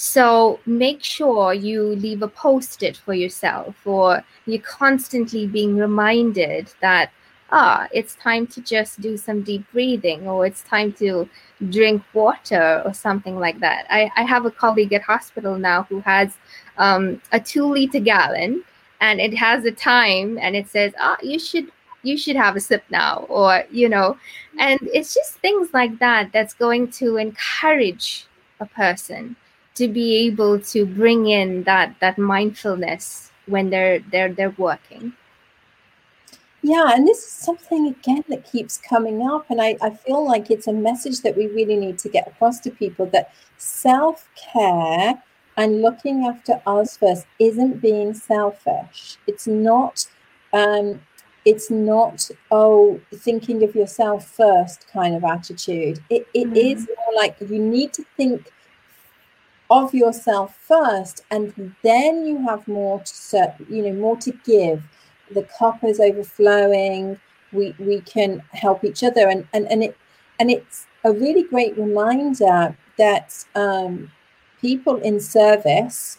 so 0.02 0.62
make 0.65 1.04
sure 1.04 1.54
you 1.54 1.84
leave 1.84 2.22
a 2.22 2.30
post 2.30 2.84
it 2.84 2.95
for 2.95 3.13
yourself, 3.13 3.76
or 3.86 4.24
you're 4.45 4.62
constantly 4.62 5.45
being 5.45 5.76
reminded 5.76 6.74
that, 6.80 7.12
ah, 7.51 7.88
it's 7.91 8.15
time 8.15 8.47
to 8.47 8.62
just 8.62 9.01
do 9.01 9.17
some 9.17 9.41
deep 9.41 9.65
breathing, 9.71 10.27
or 10.27 10.45
it's 10.45 10.63
time 10.63 10.93
to 10.93 11.29
drink 11.69 12.03
water, 12.13 12.81
or 12.85 12.93
something 12.93 13.39
like 13.39 13.59
that. 13.59 13.85
I, 13.89 14.12
I 14.15 14.23
have 14.23 14.45
a 14.45 14.51
colleague 14.51 14.93
at 14.93 15.01
hospital 15.01 15.57
now 15.57 15.83
who 15.83 15.99
has 16.01 16.38
um, 16.77 17.21
a 17.31 17.39
two 17.39 17.65
liter 17.65 17.99
gallon 17.99 18.63
and 19.01 19.19
it 19.19 19.33
has 19.33 19.65
a 19.65 19.71
time 19.71 20.38
and 20.41 20.55
it 20.55 20.67
says, 20.67 20.93
ah, 20.99 21.17
you 21.21 21.39
should 21.39 21.71
you 22.03 22.17
should 22.17 22.35
have 22.35 22.55
a 22.55 22.59
sip 22.59 22.83
now 22.89 23.25
or 23.27 23.63
you 23.71 23.89
know 23.89 24.17
and 24.57 24.79
it's 24.93 25.13
just 25.13 25.33
things 25.39 25.73
like 25.73 25.99
that 25.99 26.31
that's 26.31 26.53
going 26.53 26.89
to 26.89 27.17
encourage 27.17 28.25
a 28.62 28.65
person 28.65 29.35
to 29.75 29.88
be 29.88 30.15
able 30.27 30.59
to 30.59 30.85
bring 30.85 31.27
in 31.27 31.63
that 31.63 31.93
that 31.99 32.17
mindfulness 32.17 33.31
when 33.47 33.69
they're 33.69 33.99
they're 34.12 34.33
they're 34.33 34.55
working 34.57 35.12
yeah 36.62 36.91
and 36.93 37.08
this 37.08 37.19
is 37.19 37.32
something 37.32 37.88
again 37.88 38.24
that 38.28 38.50
keeps 38.50 38.78
coming 38.78 39.28
up 39.28 39.45
and 39.50 39.62
I, 39.62 39.78
I 39.82 39.91
feel 39.91 40.26
like 40.26 40.52
it's 40.52 40.67
a 40.67 40.74
message 40.74 41.22
that 41.22 41.38
we 41.38 41.48
really 41.48 41.76
need 41.76 41.98
to 42.00 42.10
get 42.10 42.28
across 42.28 42.60
to 42.62 42.72
people 42.72 43.06
that 43.08 43.34
self-care 43.58 45.22
and 45.60 45.82
looking 45.82 46.26
after 46.26 46.62
us 46.65 46.95
first 46.95 47.26
isn't 47.38 47.82
being 47.82 48.13
selfish. 48.13 49.17
It's 49.28 49.45
not 49.45 50.08
um 50.54 51.02
it's 51.45 51.69
not 51.69 52.30
oh 52.50 53.00
thinking 53.13 53.63
of 53.63 53.76
yourself 53.76 54.26
first 54.26 54.88
kind 54.88 55.15
of 55.15 55.24
attitude. 55.24 56.00
It, 56.10 56.28
it 56.34 56.48
mm-hmm. 56.48 56.56
is 56.56 56.88
more 56.88 57.15
like 57.15 57.36
you 57.41 57.60
need 57.60 57.91
to 57.93 58.06
think 58.15 58.52
of 59.69 59.93
yourself 59.93 60.56
first 60.56 61.26
and 61.30 61.76
then 61.84 62.26
you 62.26 62.41
have 62.48 62.67
more 62.67 63.00
to 63.02 63.13
serve, 63.13 63.54
you 63.69 63.84
know 63.84 63.93
more 63.93 64.17
to 64.17 64.32
give 64.45 64.82
the 65.33 65.47
cup 65.57 65.83
is 65.83 65.99
overflowing 65.99 67.19
we 67.51 67.75
we 67.79 68.01
can 68.01 68.43
help 68.51 68.83
each 68.83 69.03
other. 69.03 69.27
And 69.27 69.47
and, 69.53 69.69
and 69.71 69.83
it 69.83 69.97
and 70.39 70.51
it's 70.51 70.85
a 71.03 71.11
really 71.11 71.43
great 71.43 71.77
reminder 71.77 72.75
that 72.97 73.45
um, 73.55 74.11
people 74.61 74.97
in 74.97 75.19
service 75.19 76.17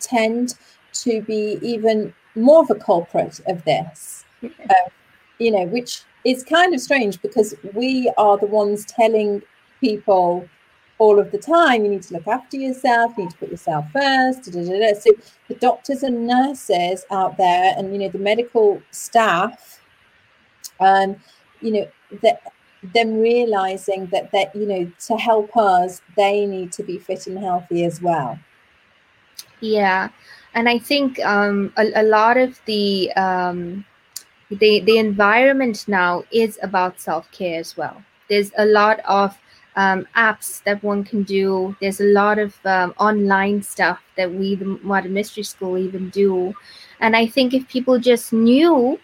tend 0.00 0.54
to 0.92 1.22
be 1.22 1.58
even 1.62 2.14
more 2.34 2.62
of 2.62 2.70
a 2.70 2.74
culprit 2.74 3.40
of 3.46 3.64
this. 3.64 4.24
Uh, 4.42 4.74
you 5.38 5.50
know, 5.50 5.64
which 5.66 6.02
is 6.24 6.44
kind 6.44 6.74
of 6.74 6.80
strange 6.80 7.20
because 7.20 7.54
we 7.74 8.12
are 8.16 8.38
the 8.38 8.46
ones 8.46 8.84
telling 8.86 9.42
people 9.80 10.48
all 10.98 11.18
of 11.18 11.30
the 11.30 11.38
time. 11.38 11.84
You 11.84 11.90
need 11.90 12.02
to 12.04 12.14
look 12.14 12.26
after 12.26 12.56
yourself 12.56 13.12
you 13.16 13.24
need 13.24 13.30
to 13.32 13.36
put 13.38 13.50
yourself 13.50 13.84
first 13.92 14.44
da, 14.44 14.64
da, 14.64 14.78
da, 14.78 14.98
so 14.98 15.10
the 15.48 15.54
doctors 15.54 16.02
and 16.02 16.26
nurses 16.26 17.04
out 17.10 17.36
there 17.36 17.74
and 17.76 17.92
you 17.92 17.98
know 17.98 18.08
the 18.08 18.18
medical 18.18 18.80
staff 18.90 19.80
um 20.80 21.16
you 21.60 21.72
know 21.72 21.88
that 22.22 22.40
them 22.94 23.18
realizing 23.18 24.06
that 24.06 24.30
that 24.32 24.54
you 24.54 24.66
know 24.66 24.90
to 24.98 25.16
help 25.16 25.56
us 25.56 26.00
they 26.16 26.46
need 26.46 26.72
to 26.72 26.82
be 26.82 26.98
fit 26.98 27.26
and 27.26 27.38
healthy 27.38 27.84
as 27.84 28.00
well. 28.00 28.38
Yeah. 29.60 30.10
And 30.54 30.68
i 30.68 30.78
think 30.78 31.18
um 31.24 31.72
a, 31.76 31.90
a 31.96 32.02
lot 32.02 32.36
of 32.36 32.60
the 32.66 33.12
um 33.12 33.84
the 34.50 34.80
the 34.80 34.98
environment 34.98 35.86
now 35.88 36.24
is 36.30 36.58
about 36.62 37.00
self-care 37.00 37.60
as 37.60 37.76
well. 37.76 38.02
There's 38.28 38.52
a 38.56 38.64
lot 38.64 39.00
of 39.00 39.36
um, 39.76 40.06
apps 40.16 40.62
that 40.64 40.82
one 40.82 41.04
can 41.04 41.22
do. 41.22 41.76
There's 41.80 42.00
a 42.00 42.12
lot 42.12 42.38
of 42.38 42.56
um, 42.64 42.94
online 42.98 43.62
stuff 43.62 44.02
that 44.16 44.32
we 44.32 44.54
the 44.54 44.64
modern 44.82 45.12
mystery 45.12 45.44
school 45.44 45.76
even 45.78 46.10
do. 46.10 46.54
And 47.00 47.14
i 47.14 47.26
think 47.26 47.52
if 47.52 47.68
people 47.68 47.98
just 47.98 48.32
knew 48.32 48.98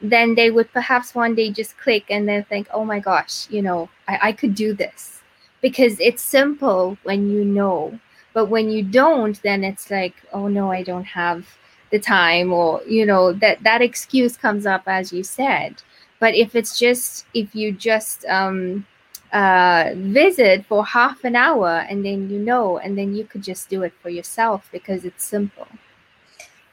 then 0.00 0.34
they 0.34 0.50
would 0.50 0.70
perhaps 0.72 1.14
one 1.14 1.34
day 1.34 1.50
just 1.50 1.78
click 1.78 2.04
and 2.10 2.28
then 2.28 2.44
think 2.44 2.66
oh 2.72 2.84
my 2.84 2.98
gosh 2.98 3.48
you 3.50 3.62
know 3.62 3.88
I, 4.08 4.18
I 4.28 4.32
could 4.32 4.54
do 4.54 4.72
this. 4.74 5.22
Because 5.60 5.98
it's 5.98 6.20
simple 6.20 6.98
when 7.04 7.30
you 7.30 7.42
know. 7.42 7.98
But 8.34 8.46
when 8.46 8.70
you 8.70 8.82
don't 8.82 9.40
then 9.42 9.62
it's 9.62 9.90
like 9.90 10.14
oh 10.32 10.48
no 10.48 10.72
i 10.72 10.82
don't 10.82 11.04
have 11.04 11.46
the 11.90 11.98
time 11.98 12.52
or 12.52 12.82
you 12.88 13.06
know 13.06 13.32
that 13.32 13.62
that 13.62 13.82
excuse 13.82 14.36
comes 14.36 14.64
up 14.66 14.82
as 14.86 15.12
you 15.12 15.22
said. 15.22 15.82
But 16.18 16.34
if 16.34 16.54
it's 16.54 16.78
just 16.78 17.26
if 17.34 17.54
you 17.54 17.72
just 17.72 18.24
um 18.24 18.86
uh 19.34 19.90
visit 19.96 20.64
for 20.66 20.84
half 20.84 21.24
an 21.24 21.34
hour 21.36 21.84
and 21.90 22.04
then 22.04 22.30
you 22.30 22.38
know 22.38 22.78
and 22.78 22.96
then 22.96 23.14
you 23.14 23.24
could 23.24 23.42
just 23.42 23.68
do 23.68 23.82
it 23.82 23.92
for 24.00 24.08
yourself 24.08 24.68
because 24.72 25.04
it's 25.04 25.24
simple. 25.24 25.68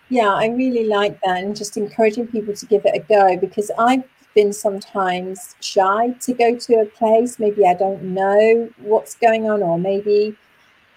Yeah 0.09 0.33
i 0.43 0.47
really 0.47 0.85
like 0.87 1.19
that 1.21 1.43
and 1.43 1.55
just 1.55 1.77
encouraging 1.77 2.27
people 2.27 2.53
to 2.53 2.65
give 2.65 2.85
it 2.85 2.95
a 2.95 2.99
go 2.99 3.37
because 3.37 3.71
i've 3.79 4.03
been 4.35 4.53
sometimes 4.53 5.55
shy 5.59 6.11
to 6.21 6.33
go 6.33 6.55
to 6.55 6.75
a 6.75 6.85
place. 6.85 7.39
Maybe 7.39 7.65
i 7.65 7.73
don't 7.73 8.03
know 8.03 8.69
what's 8.77 9.15
going 9.15 9.49
on 9.49 9.63
or 9.63 9.77
maybe 9.79 10.37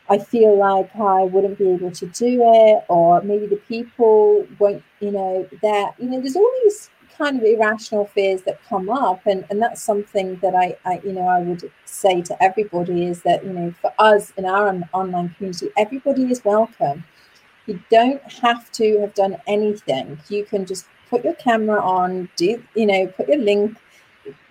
I 0.09 0.19
feel 0.19 0.59
like 0.59 0.95
I 0.97 1.23
wouldn't 1.23 1.59
be 1.59 1.71
able 1.71 1.91
to 1.91 2.07
do 2.07 2.43
it, 2.43 2.85
or 2.89 3.23
maybe 3.23 3.47
the 3.47 3.57
people 3.57 4.47
won't, 4.59 4.83
you 5.01 5.11
know, 5.11 5.49
that, 5.63 5.95
you 5.99 6.11
know, 6.11 6.21
there's 6.21 6.37
all 6.37 6.53
these 6.63 6.91
kind 7.17 7.39
of 7.39 7.45
irrational 7.45 8.07
fears 8.07 8.43
that 8.43 8.63
come 8.69 8.91
up. 8.91 9.27
And, 9.27 9.45
and 9.51 9.61
that's 9.61 9.83
something 9.83 10.37
that 10.37 10.55
I, 10.55 10.77
I, 10.85 11.01
you 11.05 11.13
know, 11.13 11.27
I 11.27 11.41
would 11.41 11.71
say 11.85 12.23
to 12.23 12.43
everybody 12.43 13.07
is 13.07 13.23
that, 13.23 13.45
you 13.45 13.53
know, 13.53 13.75
for 13.81 13.93
us 13.99 14.33
in 14.37 14.45
our 14.45 14.69
online 14.93 15.31
community, 15.31 15.71
everybody 15.77 16.31
is 16.31 16.45
welcome. 16.45 17.05
You 17.67 17.81
don't 17.91 18.23
have 18.43 18.71
to 18.73 19.01
have 19.01 19.15
done 19.15 19.37
anything. 19.47 20.19
You 20.29 20.45
can 20.45 20.67
just 20.67 20.87
put 21.09 21.25
your 21.25 21.35
camera 21.35 21.81
on, 21.81 22.29
do, 22.37 22.63
you 22.75 22.87
know, 22.87 23.07
put 23.07 23.29
your 23.29 23.39
link 23.39 23.79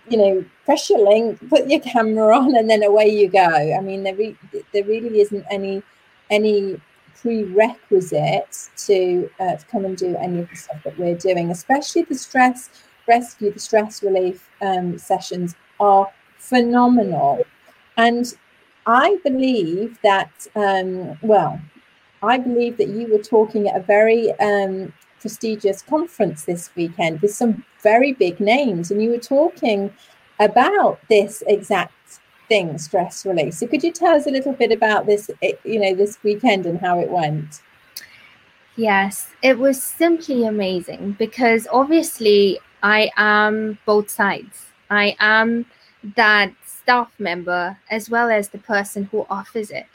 you 0.09 0.17
know, 0.17 0.45
press 0.65 0.89
your 0.89 0.99
link, 0.99 1.39
put 1.49 1.69
your 1.69 1.79
camera 1.93 2.37
on, 2.37 2.55
and 2.55 2.69
then 2.69 2.83
away 2.83 3.07
you 3.07 3.29
go. 3.29 3.39
I 3.39 3.79
mean, 3.79 4.03
there, 4.03 4.15
re- 4.15 4.37
there 4.73 4.83
really 4.83 5.21
isn't 5.21 5.45
any 5.49 5.81
any 6.29 6.79
prerequisite 7.21 8.69
to, 8.77 9.29
uh, 9.39 9.55
to 9.55 9.65
come 9.65 9.85
and 9.85 9.97
do 9.97 10.15
any 10.17 10.39
of 10.39 10.49
the 10.49 10.55
stuff 10.55 10.83
that 10.83 10.97
we're 10.97 11.15
doing, 11.15 11.51
especially 11.51 12.03
the 12.03 12.15
stress 12.15 12.69
rescue, 13.07 13.51
the 13.51 13.59
stress 13.59 14.03
relief 14.03 14.49
um, 14.61 14.97
sessions 14.97 15.55
are 15.79 16.11
phenomenal. 16.37 17.43
And 17.97 18.33
I 18.85 19.17
believe 19.23 19.97
that, 20.03 20.31
um, 20.55 21.17
well, 21.21 21.59
I 22.21 22.37
believe 22.37 22.77
that 22.77 22.87
you 22.87 23.07
were 23.07 23.19
talking 23.19 23.67
at 23.67 23.75
a 23.75 23.83
very 23.83 24.31
um, 24.39 24.93
prestigious 25.19 25.81
conference 25.81 26.45
this 26.45 26.69
weekend 26.75 27.21
with 27.21 27.33
some 27.33 27.63
very 27.81 28.13
big 28.13 28.39
names, 28.39 28.91
and 28.91 29.01
you 29.01 29.09
were 29.09 29.17
talking 29.17 29.91
about 30.39 30.99
this 31.09 31.43
exact 31.47 32.19
thing, 32.53 32.77
stress 32.77 33.25
release. 33.25 33.57
So, 33.59 33.67
could 33.67 33.83
you 33.83 33.91
tell 33.91 34.15
us 34.15 34.27
a 34.27 34.31
little 34.31 34.53
bit 34.53 34.71
about 34.71 35.07
this, 35.07 35.31
you 35.63 35.79
know, 35.79 35.95
this 35.95 36.19
weekend 36.23 36.65
and 36.67 36.79
how 36.79 36.99
it 36.99 37.09
went? 37.09 37.61
Yes, 38.75 39.29
it 39.41 39.57
was 39.57 39.81
simply 39.81 40.45
amazing 40.45 41.15
because 41.17 41.67
obviously 41.71 42.59
I 42.83 43.11
am 43.17 43.79
both 43.85 44.09
sides. 44.09 44.67
I 44.89 45.15
am 45.19 45.65
that 46.15 46.51
staff 46.65 47.11
member 47.17 47.77
as 47.89 48.09
well 48.09 48.29
as 48.29 48.49
the 48.49 48.57
person 48.57 49.05
who 49.05 49.25
offers 49.29 49.71
it. 49.71 49.93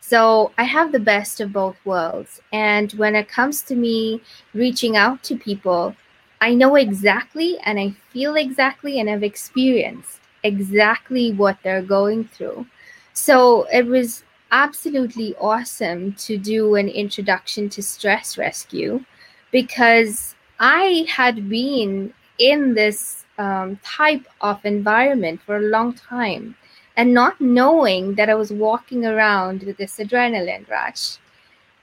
So 0.00 0.52
I 0.58 0.64
have 0.64 0.90
the 0.90 1.06
best 1.12 1.40
of 1.40 1.52
both 1.52 1.76
worlds. 1.84 2.40
And 2.52 2.90
when 2.92 3.14
it 3.14 3.28
comes 3.28 3.62
to 3.62 3.74
me 3.76 4.22
reaching 4.54 4.96
out 4.96 5.22
to 5.24 5.36
people, 5.36 5.94
I 6.40 6.54
know 6.54 6.74
exactly 6.76 7.58
and 7.64 7.78
I 7.78 7.94
feel 8.12 8.34
exactly 8.36 8.98
and 8.98 9.10
I've 9.10 9.22
experienced 9.22 10.19
exactly 10.42 11.32
what 11.32 11.58
they're 11.62 11.82
going 11.82 12.24
through. 12.24 12.66
So 13.12 13.66
it 13.72 13.86
was 13.86 14.24
absolutely 14.52 15.34
awesome 15.36 16.12
to 16.14 16.36
do 16.36 16.74
an 16.74 16.88
introduction 16.88 17.68
to 17.70 17.82
stress 17.82 18.36
rescue 18.36 19.04
because 19.52 20.34
I 20.58 21.06
had 21.08 21.48
been 21.48 22.12
in 22.38 22.74
this 22.74 23.24
um, 23.38 23.78
type 23.84 24.26
of 24.40 24.64
environment 24.64 25.40
for 25.42 25.56
a 25.56 25.60
long 25.60 25.94
time 25.94 26.56
and 26.96 27.14
not 27.14 27.40
knowing 27.40 28.14
that 28.16 28.28
I 28.28 28.34
was 28.34 28.52
walking 28.52 29.06
around 29.06 29.62
with 29.62 29.76
this 29.76 29.98
adrenaline 29.98 30.68
rush. 30.68 31.18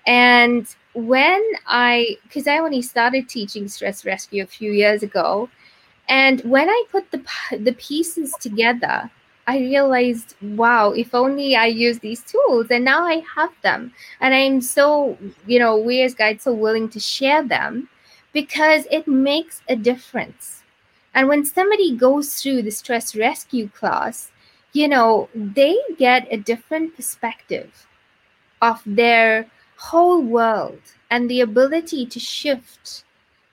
And 0.05 0.67
when 0.93 1.43
I, 1.65 2.17
because 2.23 2.47
I 2.47 2.59
only 2.59 2.81
started 2.81 3.27
teaching 3.27 3.67
stress 3.67 4.05
rescue 4.05 4.43
a 4.43 4.47
few 4.47 4.71
years 4.71 5.03
ago, 5.03 5.49
and 6.07 6.41
when 6.41 6.69
I 6.69 6.83
put 6.91 7.11
the 7.11 7.21
the 7.59 7.73
pieces 7.73 8.33
together, 8.39 9.09
I 9.47 9.59
realized, 9.59 10.35
wow, 10.41 10.91
if 10.91 11.15
only 11.15 11.55
I 11.55 11.67
use 11.67 11.99
these 11.99 12.23
tools, 12.23 12.67
and 12.69 12.83
now 12.83 13.03
I 13.03 13.23
have 13.35 13.53
them, 13.61 13.93
and 14.19 14.33
I'm 14.33 14.61
so, 14.61 15.17
you 15.45 15.59
know, 15.59 15.77
we 15.77 16.01
as 16.01 16.13
guides 16.13 16.43
so 16.43 16.53
willing 16.53 16.89
to 16.89 16.99
share 16.99 17.43
them 17.43 17.89
because 18.33 18.85
it 18.91 19.07
makes 19.07 19.61
a 19.69 19.75
difference. 19.75 20.63
And 21.13 21.27
when 21.27 21.45
somebody 21.45 21.95
goes 21.95 22.35
through 22.41 22.61
the 22.61 22.71
stress 22.71 23.15
rescue 23.15 23.69
class, 23.69 24.31
you 24.73 24.87
know, 24.87 25.29
they 25.33 25.75
get 25.97 26.27
a 26.29 26.37
different 26.37 26.95
perspective 26.95 27.87
of 28.61 28.81
their 28.85 29.47
whole 29.77 30.21
world 30.21 30.81
and 31.09 31.29
the 31.29 31.41
ability 31.41 32.05
to 32.05 32.19
shift 32.19 33.03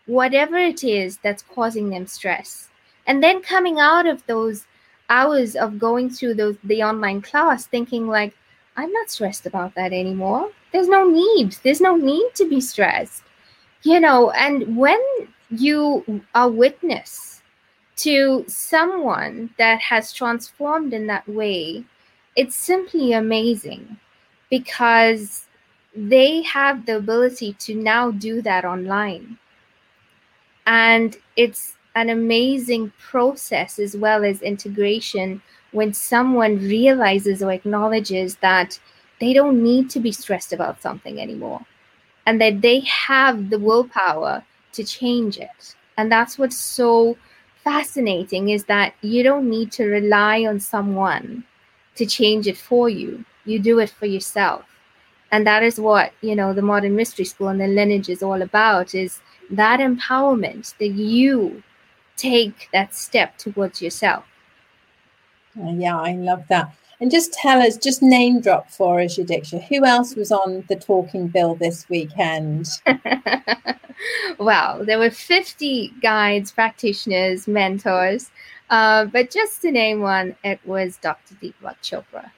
whatever 0.07 0.57
it 0.57 0.85
is 0.85 1.19
that's 1.19 1.43
causing 1.43 1.90
them 1.90 2.07
stress. 2.07 2.69
And 3.07 3.23
then 3.23 3.43
coming 3.43 3.79
out 3.79 4.07
of 4.07 4.25
those 4.27 4.67
hours 5.09 5.57
of 5.57 5.79
going 5.79 6.11
through 6.11 6.35
those, 6.35 6.57
the 6.64 6.83
online 6.83 7.23
class 7.23 7.67
thinking 7.67 8.07
like, 8.07 8.35
I'm 8.77 8.93
not 8.93 9.11
stressed 9.11 9.47
about 9.47 9.75
that 9.75 9.93
anymore. 9.93 10.51
There's 10.73 10.88
no 10.88 11.09
need. 11.09 11.57
There's 11.62 11.81
no 11.81 11.97
need 11.97 12.31
to 12.35 12.49
be 12.49 12.61
stressed. 12.61 13.23
You 13.83 14.01
know, 14.01 14.31
and 14.31 14.77
when 14.77 15.01
you 15.51 16.23
are 16.35 16.49
witness 16.49 17.43
to 17.97 18.45
someone 18.49 19.51
that 19.59 19.81
has 19.81 20.12
transformed 20.12 20.93
in 20.93 21.07
that 21.07 21.29
way, 21.29 21.85
it's 22.35 22.57
simply 22.57 23.12
amazing 23.12 23.99
because 24.51 25.47
they 25.95 26.43
have 26.43 26.87
the 26.87 26.97
ability 26.97 27.53
to 27.61 27.75
now 27.75 28.11
do 28.11 28.43
that 28.43 28.64
online. 28.64 29.38
And 30.66 31.16
it's 31.37 31.74
an 31.94 32.11
amazing 32.11 32.92
process 32.98 33.79
as 33.79 33.96
well 33.96 34.24
as 34.24 34.42
integration 34.42 35.42
when 35.72 35.92
someone 35.92 36.59
realizes 36.59 37.42
or 37.42 37.53
acknowledges 37.53 38.37
that 38.37 38.79
they 39.20 39.33
don't 39.33 39.62
need 39.62 39.90
to 39.90 40.00
be 40.00 40.12
stressed 40.12 40.53
about 40.53 40.83
something 40.83 41.20
anymore 41.20 41.64
and 42.27 42.40
that 42.40 42.62
they 42.62 42.81
have 42.81 43.50
the 43.50 43.59
willpower 43.59 44.44
to 44.72 44.85
change 44.85 45.38
it. 45.38 45.77
And 45.96 46.11
that's 46.11 46.38
what's 46.38 46.59
so 46.59 47.16
fascinating 47.62 48.50
is 48.50 48.64
that 48.64 48.94
you 49.00 49.22
don't 49.22 49.48
need 49.48 49.72
to 49.72 49.87
rely 49.87 50.44
on 50.44 50.61
someone 50.61 51.44
to 51.96 52.07
change 52.07 52.46
it 52.46 52.57
for 52.57 52.88
you. 52.88 53.24
You 53.44 53.59
do 53.59 53.79
it 53.79 53.90
for 53.90 54.07
yourself. 54.07 54.64
And 55.33 55.46
that 55.46 55.62
is 55.62 55.81
what, 55.81 56.12
you 56.20 56.37
know, 56.37 56.53
the 56.53 56.62
modern 56.62 56.96
mystery 56.96 57.24
school 57.24 57.48
and 57.48 57.61
the 57.61 57.66
lineage 57.66 58.09
is 58.09 58.22
all 58.22 58.42
about 58.42 58.94
is 58.94 59.20
that 59.50 59.80
empowerment 59.80 60.76
that 60.78 60.92
you 60.92 61.62
take 62.16 62.68
that 62.72 62.94
step 62.94 63.38
towards 63.38 63.83
yourself. 63.83 64.24
Uh, 65.61 65.70
yeah, 65.70 65.98
I 65.98 66.14
love 66.14 66.44
that. 66.48 66.74
And 67.00 67.11
just 67.11 67.33
tell 67.33 67.61
us, 67.61 67.76
just 67.76 68.02
name 68.02 68.40
drop 68.40 68.70
for 68.70 69.00
us, 69.00 69.18
Yadiksha. 69.18 69.62
Who 69.64 69.85
else 69.85 70.14
was 70.14 70.30
on 70.33 70.64
the 70.68 70.76
talking 70.76 71.28
bill 71.28 71.54
this 71.54 71.88
weekend? 71.88 72.68
well, 74.38 74.85
there 74.85 74.98
were 74.98 75.11
50 75.11 75.92
guides, 76.00 76.52
practitioners, 76.52 77.46
mentors, 77.48 78.30
uh, 78.70 79.04
but 79.07 79.30
just 79.30 79.61
to 79.62 79.70
name 79.70 80.00
one, 80.00 80.37
it 80.44 80.61
was 80.64 80.96
Dr. 80.98 81.35
Deepak 81.35 81.76
Chopra. 81.83 82.30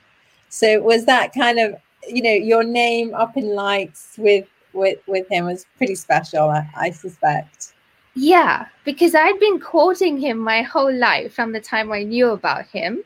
So 0.49 0.81
was 0.81 1.05
that 1.05 1.33
kind 1.35 1.59
of, 1.59 1.77
you 2.09 2.23
know, 2.23 2.33
your 2.33 2.65
name 2.65 3.15
up 3.15 3.37
in 3.37 3.55
lights 3.55 4.15
with 4.19 4.47
with 4.77 4.99
with 5.07 5.29
him 5.29 5.47
was 5.47 5.67
pretty 5.77 5.95
special, 5.95 6.51
I, 6.51 6.69
I 6.77 6.91
suspect. 6.91 7.73
Yeah, 8.15 8.67
because 8.85 9.15
I'd 9.15 9.41
been 9.41 9.61
quoting 9.61 10.19
him 10.19 10.39
my 10.39 10.63
whole 10.63 10.95
life 10.95 11.35
from 11.35 11.53
the 11.53 11.61
time 11.61 11.93
I 11.93 12.03
knew 12.03 12.31
about 12.31 12.67
him. 12.67 13.03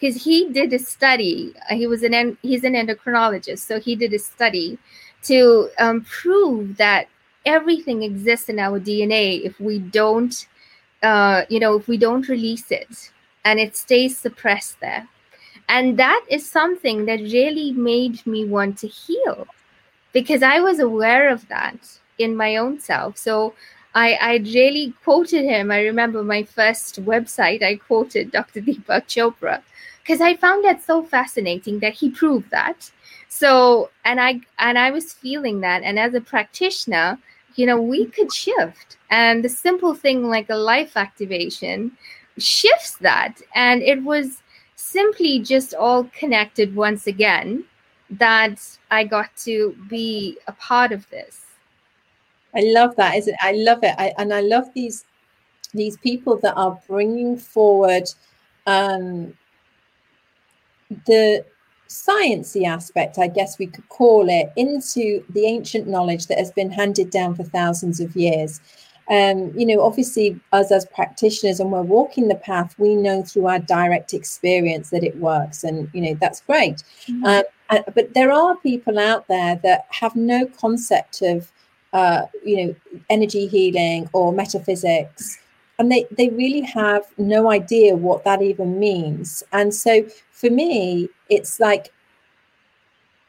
Because 0.00 0.22
he 0.22 0.48
did 0.50 0.72
a 0.72 0.78
study. 0.78 1.54
Uh, 1.70 1.76
he 1.76 1.86
was 1.86 2.02
an 2.02 2.36
he's 2.42 2.64
an 2.64 2.74
endocrinologist, 2.74 3.60
so 3.60 3.80
he 3.80 3.94
did 3.96 4.12
a 4.12 4.18
study 4.18 4.78
to 5.22 5.70
um, 5.78 6.02
prove 6.02 6.76
that 6.76 7.08
everything 7.46 8.02
exists 8.02 8.48
in 8.48 8.58
our 8.58 8.80
DNA 8.80 9.42
if 9.44 9.58
we 9.60 9.78
don't, 9.78 10.46
uh, 11.02 11.44
you 11.48 11.60
know, 11.60 11.76
if 11.76 11.88
we 11.88 11.96
don't 11.96 12.28
release 12.28 12.70
it 12.70 13.10
and 13.44 13.60
it 13.60 13.76
stays 13.76 14.16
suppressed 14.16 14.80
there. 14.80 15.08
And 15.68 15.98
that 15.98 16.24
is 16.28 16.48
something 16.48 17.06
that 17.06 17.20
really 17.20 17.72
made 17.72 18.26
me 18.26 18.44
want 18.44 18.78
to 18.78 18.88
heal 18.88 19.46
because 20.14 20.42
I 20.42 20.60
was 20.60 20.78
aware 20.78 21.28
of 21.28 21.46
that 21.48 21.76
in 22.18 22.34
my 22.34 22.56
own 22.56 22.80
self. 22.80 23.18
So 23.18 23.52
I, 23.94 24.14
I 24.14 24.36
really 24.36 24.94
quoted 25.04 25.44
him. 25.44 25.70
I 25.70 25.82
remember 25.82 26.22
my 26.22 26.44
first 26.44 27.04
website, 27.04 27.62
I 27.62 27.76
quoted 27.76 28.30
Dr. 28.30 28.62
Deepak 28.62 29.06
Chopra 29.06 29.60
because 30.02 30.22
I 30.22 30.36
found 30.36 30.64
that 30.64 30.82
so 30.82 31.02
fascinating 31.02 31.80
that 31.80 31.94
he 31.94 32.10
proved 32.10 32.50
that. 32.50 32.90
So, 33.28 33.90
and 34.04 34.20
I 34.20 34.40
and 34.58 34.78
I 34.78 34.90
was 34.92 35.12
feeling 35.12 35.60
that, 35.60 35.82
and 35.82 35.98
as 35.98 36.14
a 36.14 36.20
practitioner, 36.20 37.18
you 37.56 37.66
know, 37.66 37.80
we 37.80 38.06
could 38.06 38.32
shift, 38.32 38.96
and 39.10 39.42
the 39.42 39.48
simple 39.48 39.94
thing 39.94 40.28
like 40.28 40.48
a 40.50 40.56
life 40.56 40.96
activation 40.96 41.90
shifts 42.38 42.96
that, 42.98 43.40
and 43.56 43.82
it 43.82 44.04
was 44.04 44.42
simply 44.76 45.40
just 45.40 45.74
all 45.74 46.04
connected 46.16 46.76
once 46.76 47.08
again 47.08 47.64
that 48.18 48.60
I 48.90 49.04
got 49.04 49.34
to 49.38 49.76
be 49.88 50.38
a 50.46 50.52
part 50.52 50.92
of 50.92 51.08
this. 51.10 51.42
I 52.54 52.60
love 52.64 52.94
that. 52.96 53.16
Is 53.16 53.28
it? 53.28 53.34
I 53.40 53.52
love 53.52 53.80
it, 53.82 53.94
I, 53.98 54.12
and 54.18 54.32
I 54.32 54.40
love 54.40 54.72
these 54.74 55.04
these 55.72 55.96
people 55.98 56.36
that 56.38 56.54
are 56.54 56.80
bringing 56.86 57.36
forward 57.36 58.04
um, 58.66 59.34
the 61.06 61.44
sciencey 61.88 62.66
aspect, 62.66 63.18
I 63.18 63.28
guess 63.28 63.58
we 63.58 63.66
could 63.66 63.88
call 63.88 64.28
it, 64.28 64.52
into 64.56 65.24
the 65.30 65.46
ancient 65.46 65.86
knowledge 65.86 66.26
that 66.26 66.38
has 66.38 66.50
been 66.52 66.70
handed 66.70 67.10
down 67.10 67.34
for 67.34 67.44
thousands 67.44 68.00
of 68.00 68.16
years. 68.16 68.60
Um, 69.10 69.52
you 69.56 69.66
know, 69.66 69.82
obviously, 69.82 70.40
us 70.52 70.72
as 70.72 70.86
practitioners, 70.86 71.60
and 71.60 71.70
we're 71.70 71.82
walking 71.82 72.28
the 72.28 72.36
path, 72.36 72.74
we 72.78 72.94
know 72.96 73.22
through 73.22 73.46
our 73.46 73.58
direct 73.58 74.14
experience 74.14 74.90
that 74.90 75.04
it 75.04 75.16
works, 75.18 75.62
and 75.62 75.90
you 75.92 76.00
know 76.00 76.16
that's 76.18 76.40
great. 76.40 76.82
Mm-hmm. 77.06 77.24
Um, 77.24 77.42
but 77.94 78.14
there 78.14 78.32
are 78.32 78.56
people 78.56 78.98
out 78.98 79.26
there 79.28 79.56
that 79.62 79.86
have 79.90 80.14
no 80.16 80.46
concept 80.46 81.22
of 81.22 81.50
uh, 81.94 82.26
you 82.44 82.66
know, 82.66 82.74
energy 83.08 83.46
healing 83.46 84.10
or 84.12 84.32
metaphysics. 84.32 85.38
And 85.78 85.90
they, 85.90 86.06
they 86.10 86.28
really 86.28 86.62
have 86.62 87.04
no 87.18 87.50
idea 87.50 87.96
what 87.96 88.24
that 88.24 88.42
even 88.42 88.78
means. 88.78 89.42
And 89.52 89.72
so 89.72 90.04
for 90.30 90.50
me, 90.50 91.08
it's 91.30 91.58
like 91.60 91.92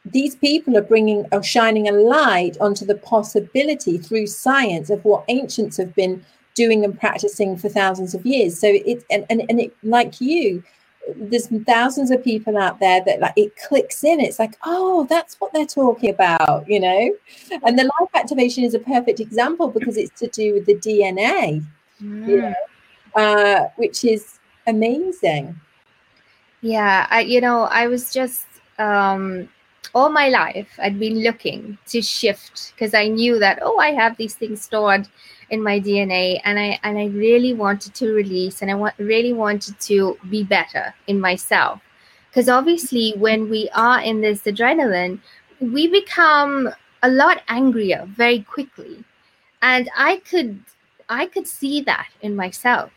these 0.04 0.36
people 0.36 0.76
are 0.76 0.82
bringing 0.82 1.26
or 1.32 1.42
shining 1.42 1.88
a 1.88 1.92
light 1.92 2.56
onto 2.60 2.84
the 2.84 2.96
possibility 2.96 3.98
through 3.98 4.26
science 4.26 4.90
of 4.90 5.04
what 5.04 5.24
ancients 5.28 5.76
have 5.76 5.94
been 5.94 6.24
doing 6.54 6.84
and 6.84 6.98
practicing 6.98 7.56
for 7.56 7.68
thousands 7.68 8.14
of 8.14 8.26
years. 8.26 8.58
So 8.60 8.68
it 8.68 9.04
and, 9.10 9.26
and, 9.30 9.42
and 9.48 9.60
it 9.60 9.76
like 9.82 10.20
you, 10.20 10.62
there's 11.14 11.48
thousands 11.64 12.10
of 12.10 12.24
people 12.24 12.56
out 12.56 12.80
there 12.80 13.02
that 13.04 13.20
like 13.20 13.34
it 13.36 13.54
clicks 13.56 14.02
in. 14.04 14.20
It's 14.20 14.38
like 14.38 14.56
oh 14.64 15.06
that's 15.08 15.36
what 15.40 15.52
they're 15.52 15.66
talking 15.66 16.10
about 16.10 16.68
you 16.68 16.80
know? 16.80 17.14
And 17.62 17.78
the 17.78 17.84
life 17.84 18.10
activation 18.14 18.64
is 18.64 18.74
a 18.74 18.78
perfect 18.78 19.20
example 19.20 19.68
because 19.68 19.96
it's 19.96 20.18
to 20.20 20.28
do 20.28 20.54
with 20.54 20.66
the 20.66 20.74
dna 20.74 21.64
mm. 22.02 22.28
you 22.28 22.42
know, 22.42 22.54
uh, 23.14 23.68
which 23.76 24.04
is 24.04 24.38
amazing. 24.66 25.58
Yeah 26.60 27.06
I, 27.10 27.20
you 27.20 27.40
know 27.40 27.62
i 27.64 27.86
was 27.86 28.12
just 28.12 28.46
um 28.78 29.48
all 29.94 30.10
my 30.10 30.28
life 30.28 30.68
i'd 30.78 30.98
been 30.98 31.22
looking 31.22 31.78
to 31.86 32.02
shift 32.02 32.72
because 32.74 32.92
i 32.92 33.06
knew 33.06 33.38
that 33.38 33.60
oh 33.62 33.78
i 33.78 33.90
have 33.92 34.16
these 34.16 34.34
things 34.34 34.62
stored 34.62 35.06
in 35.50 35.62
my 35.62 35.78
DNA 35.78 36.40
and 36.44 36.58
I 36.58 36.78
and 36.82 36.98
I 36.98 37.06
really 37.06 37.54
wanted 37.54 37.94
to 37.94 38.12
release 38.12 38.62
and 38.62 38.70
I 38.70 38.74
want 38.74 38.94
really 38.98 39.32
wanted 39.32 39.78
to 39.80 40.18
be 40.28 40.42
better 40.42 40.94
in 41.06 41.20
myself. 41.20 41.80
Because 42.28 42.48
obviously 42.48 43.14
when 43.16 43.48
we 43.48 43.70
are 43.74 44.00
in 44.00 44.20
this 44.20 44.42
adrenaline, 44.42 45.20
we 45.60 45.86
become 45.86 46.68
a 47.02 47.10
lot 47.10 47.42
angrier 47.48 48.04
very 48.08 48.42
quickly. 48.42 49.04
And 49.62 49.88
I 49.96 50.18
could 50.28 50.60
I 51.08 51.26
could 51.26 51.46
see 51.46 51.80
that 51.82 52.08
in 52.20 52.34
myself. 52.34 52.90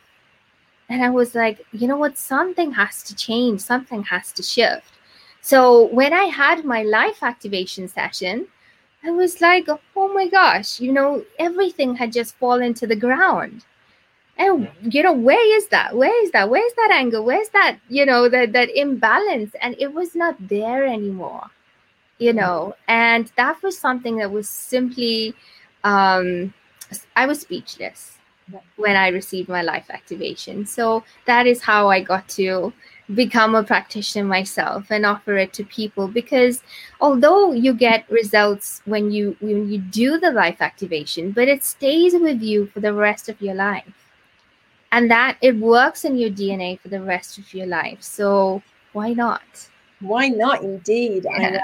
And 0.90 1.04
I 1.04 1.12
was 1.12 1.36
like, 1.36 1.64
you 1.72 1.88
know 1.88 1.98
what, 1.98 2.18
something 2.18 2.72
has 2.72 3.04
to 3.04 3.16
change, 3.16 3.62
something 3.62 4.04
has 4.04 4.32
to 4.34 4.44
shift. 4.44 4.92
So 5.42 5.86
when 5.94 6.14
I 6.14 6.24
had 6.24 6.66
my 6.66 6.82
life 6.82 7.22
activation 7.22 7.88
session, 7.88 8.48
I 9.04 9.12
was 9.12 9.40
like, 9.42 9.68
oh 9.96 10.14
my 10.14 10.28
gosh, 10.28 10.80
you 10.80 10.92
know, 10.92 11.24
everything 11.38 11.96
had 11.96 12.12
just 12.12 12.36
fallen 12.36 12.74
to 12.76 12.88
the 12.88 12.96
ground. 12.96 13.66
And 14.38 14.70
you 14.82 15.04
know, 15.04 15.14
where 15.14 15.58
is 15.58 15.68
that? 15.68 15.96
Where 15.96 16.24
is 16.24 16.32
that? 16.32 16.50
Where's 16.50 16.74
that 16.74 16.92
anger? 16.94 17.22
Where's 17.22 17.50
that, 17.50 17.78
you 17.90 18.06
know, 18.06 18.30
that 18.30 18.54
that 18.54 18.70
imbalance? 18.76 19.54
And 19.62 19.76
it 19.80 19.94
was 19.94 20.16
not 20.16 20.36
there 20.40 20.86
anymore, 20.86 21.50
you 22.20 22.34
know. 22.34 22.76
And 22.88 23.32
that 23.36 23.62
was 23.64 23.78
something 23.78 24.18
that 24.18 24.32
was 24.32 24.50
simply 24.50 25.34
um 25.84 26.54
I 27.16 27.26
was 27.26 27.42
speechless 27.42 28.18
when 28.78 28.96
I 28.96 29.10
received 29.10 29.50
my 29.50 29.62
life 29.62 29.90
activation. 29.90 30.66
So 30.66 31.04
that 31.26 31.46
is 31.46 31.62
how 31.62 31.90
I 31.90 32.02
got 32.02 32.28
to 32.30 32.74
become 33.16 33.56
a 33.56 33.64
practitioner 33.64 34.26
myself 34.26 34.92
and 34.92 35.06
offer 35.06 35.38
it 35.38 35.52
to 35.54 35.64
people 35.64 36.08
because 36.08 36.62
although 37.02 37.52
you 37.52 37.74
get 37.74 38.10
results 38.10 38.82
when 38.86 39.12
you 39.12 39.36
when 39.40 39.70
you 39.70 39.80
do 39.80 40.20
the 40.20 40.32
life 40.32 40.62
activation 40.62 41.32
but 41.32 41.48
it 41.48 41.64
stays 41.64 42.14
with 42.14 42.42
you 42.42 42.68
for 42.68 42.80
the 42.82 42.94
rest 42.94 43.28
of 43.28 43.42
your 43.42 43.56
life. 43.56 44.08
And 44.92 45.10
that 45.10 45.38
it 45.42 45.56
works 45.58 46.06
in 46.06 46.18
your 46.18 46.30
dna 46.30 46.80
for 46.80 46.90
the 46.90 47.02
rest 47.02 47.38
of 47.38 47.52
your 47.54 47.68
life. 47.68 48.02
So 48.02 48.62
why 48.94 49.14
not? 49.14 49.70
Why 50.02 50.30
not 50.30 50.64
indeed? 50.64 51.26
Yeah. 51.30 51.60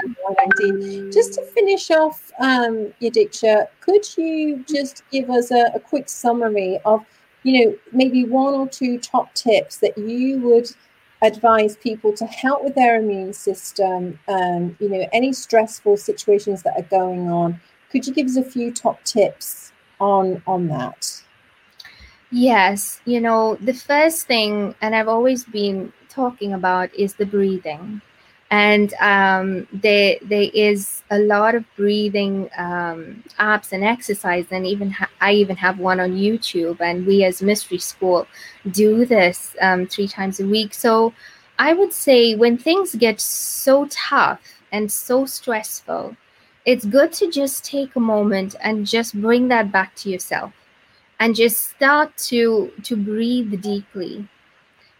indeed. 0.59 1.13
Just 1.13 1.33
to 1.33 1.43
finish 1.43 1.91
off 1.91 2.31
um 2.39 2.91
Yadiksha, 3.01 3.67
could 3.81 4.17
you 4.17 4.65
just 4.67 5.03
give 5.11 5.29
us 5.29 5.51
a, 5.51 5.71
a 5.75 5.79
quick 5.79 6.09
summary 6.09 6.79
of 6.85 7.05
you 7.43 7.65
know 7.65 7.75
maybe 7.91 8.25
one 8.25 8.55
or 8.55 8.67
two 8.67 8.97
top 8.97 9.31
tips 9.35 9.77
that 9.77 9.95
you 9.95 10.39
would 10.39 10.69
advise 11.21 11.75
people 11.77 12.13
to 12.13 12.25
help 12.25 12.63
with 12.63 12.75
their 12.75 12.99
immune 12.99 13.33
system, 13.33 14.19
um, 14.27 14.75
you 14.79 14.89
know, 14.89 15.07
any 15.13 15.33
stressful 15.33 15.97
situations 15.97 16.63
that 16.63 16.77
are 16.77 16.89
going 16.89 17.29
on. 17.29 17.59
Could 17.91 18.05
you 18.05 18.13
give 18.13 18.27
us 18.27 18.37
a 18.37 18.43
few 18.43 18.71
top 18.71 19.03
tips 19.03 19.71
on 19.99 20.41
on 20.45 20.67
that? 20.67 21.21
Yes, 22.31 22.99
you 23.05 23.21
know, 23.21 23.55
the 23.61 23.73
first 23.73 24.27
thing, 24.27 24.75
and 24.81 24.95
I've 24.95 25.07
always 25.07 25.45
been 25.45 25.93
talking 26.09 26.53
about, 26.53 26.93
is 26.93 27.13
the 27.13 27.25
breathing 27.25 28.01
and 28.55 28.93
um, 29.13 29.67
there 29.73 30.15
there 30.21 30.49
is 30.53 31.03
a 31.09 31.19
lot 31.19 31.55
of 31.55 31.63
breathing 31.75 32.49
um, 32.57 33.23
apps 33.39 33.71
and 33.73 33.83
exercise 33.83 34.45
and 34.51 34.65
even 34.73 34.89
ha- 34.91 35.09
i 35.21 35.31
even 35.33 35.55
have 35.55 35.77
one 35.79 35.99
on 35.99 36.11
youtube 36.25 36.79
and 36.79 37.05
we 37.05 37.23
as 37.23 37.41
mystery 37.41 37.77
school 37.77 38.27
do 38.71 39.05
this 39.05 39.55
um, 39.61 39.85
three 39.87 40.07
times 40.07 40.39
a 40.39 40.47
week. 40.55 40.73
So 40.73 41.13
i 41.59 41.73
would 41.73 41.93
say 41.93 42.35
when 42.35 42.57
things 42.57 42.95
get 43.05 43.19
so 43.21 43.75
tough 43.89 44.41
and 44.71 44.91
so 44.91 45.25
stressful 45.25 46.15
it's 46.65 46.85
good 46.85 47.11
to 47.13 47.29
just 47.31 47.63
take 47.65 47.95
a 47.95 47.99
moment 48.15 48.55
and 48.61 48.87
just 48.87 49.19
bring 49.21 49.47
that 49.49 49.71
back 49.71 49.95
to 49.95 50.09
yourself 50.09 50.51
and 51.19 51.35
just 51.35 51.57
start 51.75 52.15
to 52.29 52.71
to 52.83 52.95
breathe 52.97 53.61
deeply 53.61 54.27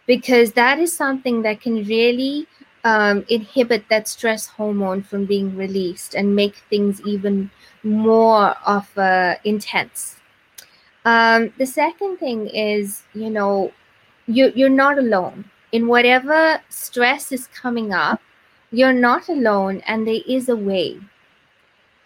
because 0.06 0.52
that 0.52 0.78
is 0.78 0.94
something 0.96 1.42
that 1.42 1.60
can 1.60 1.84
really 1.84 2.46
um, 2.86 3.24
inhibit 3.28 3.88
that 3.90 4.06
stress 4.06 4.46
hormone 4.46 5.02
from 5.02 5.24
being 5.26 5.56
released 5.56 6.14
and 6.14 6.36
make 6.36 6.54
things 6.70 7.02
even 7.04 7.50
more 7.82 8.54
of 8.64 8.88
intense. 9.42 10.20
Um, 11.04 11.52
the 11.58 11.66
second 11.66 12.18
thing 12.18 12.46
is, 12.46 13.02
you 13.12 13.28
know, 13.28 13.72
you, 14.28 14.52
you're 14.54 14.68
not 14.68 14.98
alone. 14.98 15.50
In 15.72 15.88
whatever 15.88 16.60
stress 16.68 17.32
is 17.32 17.48
coming 17.48 17.92
up, 17.92 18.20
you're 18.70 18.92
not 18.92 19.28
alone 19.28 19.82
and 19.88 20.06
there 20.06 20.22
is 20.24 20.48
a 20.48 20.54
way. 20.54 21.00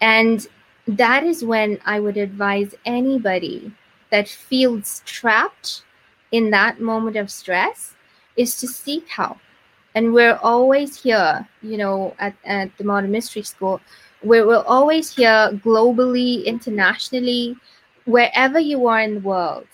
And 0.01 0.47
that 0.87 1.23
is 1.23 1.45
when 1.45 1.79
I 1.85 1.99
would 1.99 2.17
advise 2.17 2.73
anybody 2.87 3.71
that 4.09 4.27
feels 4.27 5.03
trapped 5.05 5.83
in 6.31 6.49
that 6.49 6.81
moment 6.81 7.17
of 7.17 7.29
stress 7.29 7.93
is 8.35 8.57
to 8.57 8.67
seek 8.67 9.07
help. 9.09 9.37
And 9.95 10.13
we're 10.13 10.39
always 10.41 11.01
here, 11.01 11.47
you 11.61 11.77
know, 11.77 12.15
at, 12.19 12.33
at 12.45 12.75
the 12.77 12.83
Modern 12.83 13.11
Mystery 13.11 13.43
School, 13.43 13.81
where 14.21 14.47
we're 14.47 14.63
always 14.63 15.15
here 15.15 15.49
globally, 15.63 16.45
internationally, 16.45 17.57
wherever 18.05 18.59
you 18.59 18.87
are 18.87 19.01
in 19.01 19.15
the 19.15 19.19
world, 19.21 19.67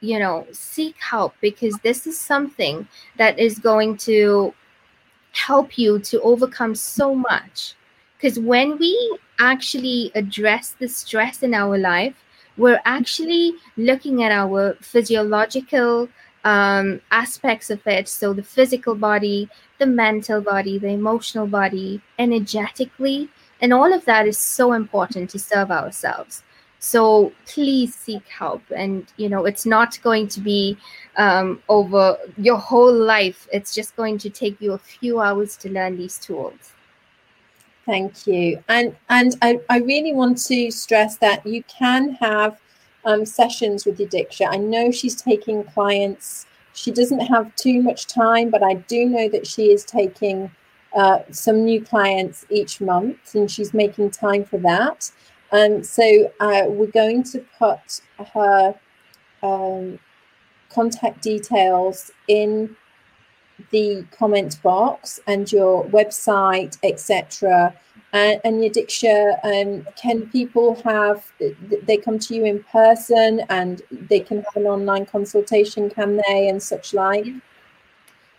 you 0.00 0.18
know, 0.18 0.46
seek 0.52 0.96
help 1.00 1.34
because 1.40 1.76
this 1.78 2.06
is 2.06 2.18
something 2.18 2.86
that 3.16 3.38
is 3.38 3.58
going 3.58 3.96
to 3.96 4.52
help 5.32 5.78
you 5.78 5.98
to 5.98 6.20
overcome 6.20 6.74
so 6.74 7.14
much. 7.14 7.74
Because 8.16 8.38
when 8.38 8.78
we 8.78 9.18
actually 9.40 10.12
address 10.14 10.76
the 10.78 10.88
stress 10.88 11.42
in 11.42 11.54
our 11.54 11.78
life, 11.78 12.14
we're 12.56 12.80
actually 12.84 13.54
looking 13.76 14.22
at 14.22 14.30
our 14.30 14.74
physiological 14.80 16.08
um, 16.44 17.00
aspects 17.10 17.70
of 17.70 17.84
it. 17.86 18.08
So 18.08 18.32
the 18.32 18.42
physical 18.42 18.94
body, 18.94 19.48
the 19.78 19.86
mental 19.86 20.40
body, 20.40 20.78
the 20.78 20.88
emotional 20.88 21.46
body, 21.46 22.00
energetically. 22.18 23.28
And 23.60 23.72
all 23.72 23.92
of 23.92 24.04
that 24.04 24.28
is 24.28 24.38
so 24.38 24.72
important 24.72 25.30
to 25.30 25.38
serve 25.38 25.70
ourselves. 25.70 26.42
So 26.78 27.32
please 27.46 27.94
seek 27.94 28.28
help. 28.28 28.62
And, 28.76 29.06
you 29.16 29.30
know, 29.30 29.46
it's 29.46 29.64
not 29.64 29.98
going 30.02 30.28
to 30.28 30.40
be 30.40 30.76
um, 31.16 31.62
over 31.70 32.18
your 32.36 32.58
whole 32.58 32.92
life, 32.92 33.48
it's 33.52 33.74
just 33.74 33.96
going 33.96 34.18
to 34.18 34.28
take 34.28 34.60
you 34.60 34.72
a 34.72 34.78
few 34.78 35.20
hours 35.20 35.56
to 35.58 35.70
learn 35.70 35.96
these 35.96 36.18
tools. 36.18 36.72
Thank 37.86 38.26
you. 38.26 38.62
And 38.68 38.96
and 39.08 39.36
I, 39.42 39.60
I 39.68 39.78
really 39.78 40.14
want 40.14 40.38
to 40.46 40.70
stress 40.70 41.16
that 41.18 41.46
you 41.46 41.62
can 41.64 42.12
have 42.14 42.58
um, 43.04 43.24
sessions 43.24 43.84
with 43.84 43.98
Diksha. 43.98 44.46
I 44.48 44.56
know 44.56 44.90
she's 44.90 45.20
taking 45.20 45.64
clients. 45.64 46.46
She 46.72 46.90
doesn't 46.90 47.20
have 47.20 47.54
too 47.56 47.82
much 47.82 48.06
time, 48.06 48.50
but 48.50 48.62
I 48.62 48.74
do 48.74 49.06
know 49.06 49.28
that 49.28 49.46
she 49.46 49.70
is 49.70 49.84
taking 49.84 50.50
uh, 50.94 51.20
some 51.30 51.64
new 51.64 51.82
clients 51.82 52.46
each 52.50 52.80
month, 52.80 53.34
and 53.34 53.50
she's 53.50 53.74
making 53.74 54.10
time 54.10 54.44
for 54.44 54.58
that. 54.58 55.10
And 55.52 55.76
um, 55.76 55.82
so 55.84 56.32
uh, 56.40 56.62
we're 56.66 56.86
going 56.86 57.22
to 57.24 57.44
put 57.58 58.00
her 58.34 58.74
um, 59.42 59.98
contact 60.68 61.22
details 61.22 62.10
in 62.26 62.76
the 63.70 64.04
comment 64.10 64.60
box 64.62 65.20
and 65.26 65.50
your 65.52 65.84
website, 65.86 66.76
etc. 66.82 67.74
And, 68.14 68.40
and 68.44 68.62
Diksha, 68.62 69.40
um, 69.42 69.86
can 69.96 70.28
people 70.30 70.76
have, 70.84 71.26
they 71.82 71.96
come 71.96 72.18
to 72.20 72.34
you 72.34 72.44
in 72.44 72.62
person 72.62 73.40
and 73.50 73.82
they 73.90 74.20
can 74.20 74.38
have 74.38 74.56
an 74.56 74.66
online 74.66 75.04
consultation, 75.04 75.90
can 75.90 76.22
they, 76.28 76.48
and 76.48 76.62
such 76.62 76.94
like? 76.94 77.26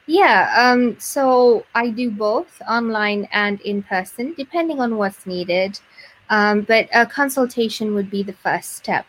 Yeah, 0.08 0.54
um, 0.56 0.98
so 0.98 1.66
I 1.76 1.90
do 1.90 2.10
both 2.10 2.62
online 2.70 3.28
and 3.34 3.60
in 3.62 3.84
person, 3.84 4.34
depending 4.38 4.80
on 4.80 4.96
what's 4.96 5.26
needed. 5.26 5.78
Um, 6.30 6.62
but 6.62 6.88
a 6.94 7.06
consultation 7.06 7.94
would 7.96 8.10
be 8.10 8.24
the 8.24 8.34
first 8.34 8.78
step 8.78 9.06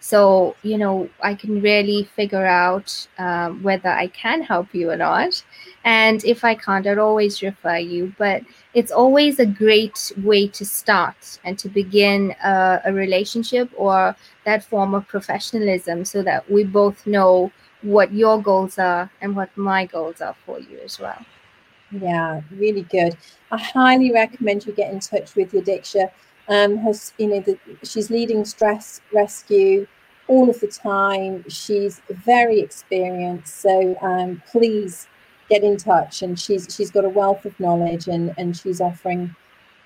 so 0.00 0.54
you 0.62 0.78
know 0.78 1.08
i 1.22 1.34
can 1.34 1.60
really 1.60 2.04
figure 2.04 2.46
out 2.46 3.08
um, 3.18 3.62
whether 3.62 3.88
i 3.88 4.06
can 4.08 4.42
help 4.42 4.74
you 4.74 4.90
or 4.90 4.96
not. 4.96 5.42
And 5.84 6.24
if 6.24 6.44
i 6.44 6.54
can't 6.54 6.86
i'd 6.86 6.98
always 6.98 7.42
refer 7.42 7.76
you. 7.78 8.12
But 8.18 8.42
it's 8.74 8.92
always 8.92 9.38
a 9.38 9.46
great 9.46 10.12
way 10.22 10.48
to 10.48 10.64
start 10.64 11.38
and 11.44 11.58
to 11.58 11.68
begin 11.68 12.34
a, 12.44 12.80
a 12.86 12.92
relationship 12.92 13.70
or 13.76 14.14
that 14.44 14.64
form 14.64 14.94
of 14.94 15.06
professionalism 15.08 16.04
so 16.04 16.22
that 16.22 16.48
we 16.50 16.64
both 16.64 17.06
know 17.06 17.50
what 17.82 18.12
your 18.12 18.42
goals 18.42 18.78
are 18.78 19.10
and 19.20 19.34
what 19.36 19.56
my 19.56 19.86
goals 19.86 20.20
are 20.20 20.34
for 20.44 20.58
you 20.58 20.78
as 20.84 20.98
well. 20.98 21.24
Yeah 21.90 22.42
really 22.50 22.82
good. 22.82 23.16
I 23.50 23.58
highly 23.58 24.12
recommend 24.12 24.66
you 24.66 24.72
get 24.72 24.92
in 24.92 25.00
touch 25.00 25.34
with 25.34 25.52
Yadiksha 25.52 26.10
um, 26.48 26.78
has 26.78 27.12
you 27.18 27.28
know 27.28 27.40
the, 27.40 27.58
she's 27.82 28.10
leading 28.10 28.44
stress 28.44 29.00
rescue 29.12 29.86
all 30.26 30.48
of 30.50 30.60
the 30.60 30.66
time. 30.68 31.44
She's 31.48 32.00
very 32.10 32.60
experienced, 32.60 33.60
so 33.60 33.96
um, 34.02 34.42
please 34.50 35.08
get 35.48 35.62
in 35.62 35.76
touch. 35.76 36.22
And 36.22 36.38
she's 36.38 36.66
she's 36.74 36.90
got 36.90 37.04
a 37.04 37.08
wealth 37.08 37.44
of 37.44 37.58
knowledge, 37.60 38.08
and 38.08 38.34
and 38.38 38.56
she's 38.56 38.80
offering, 38.80 39.34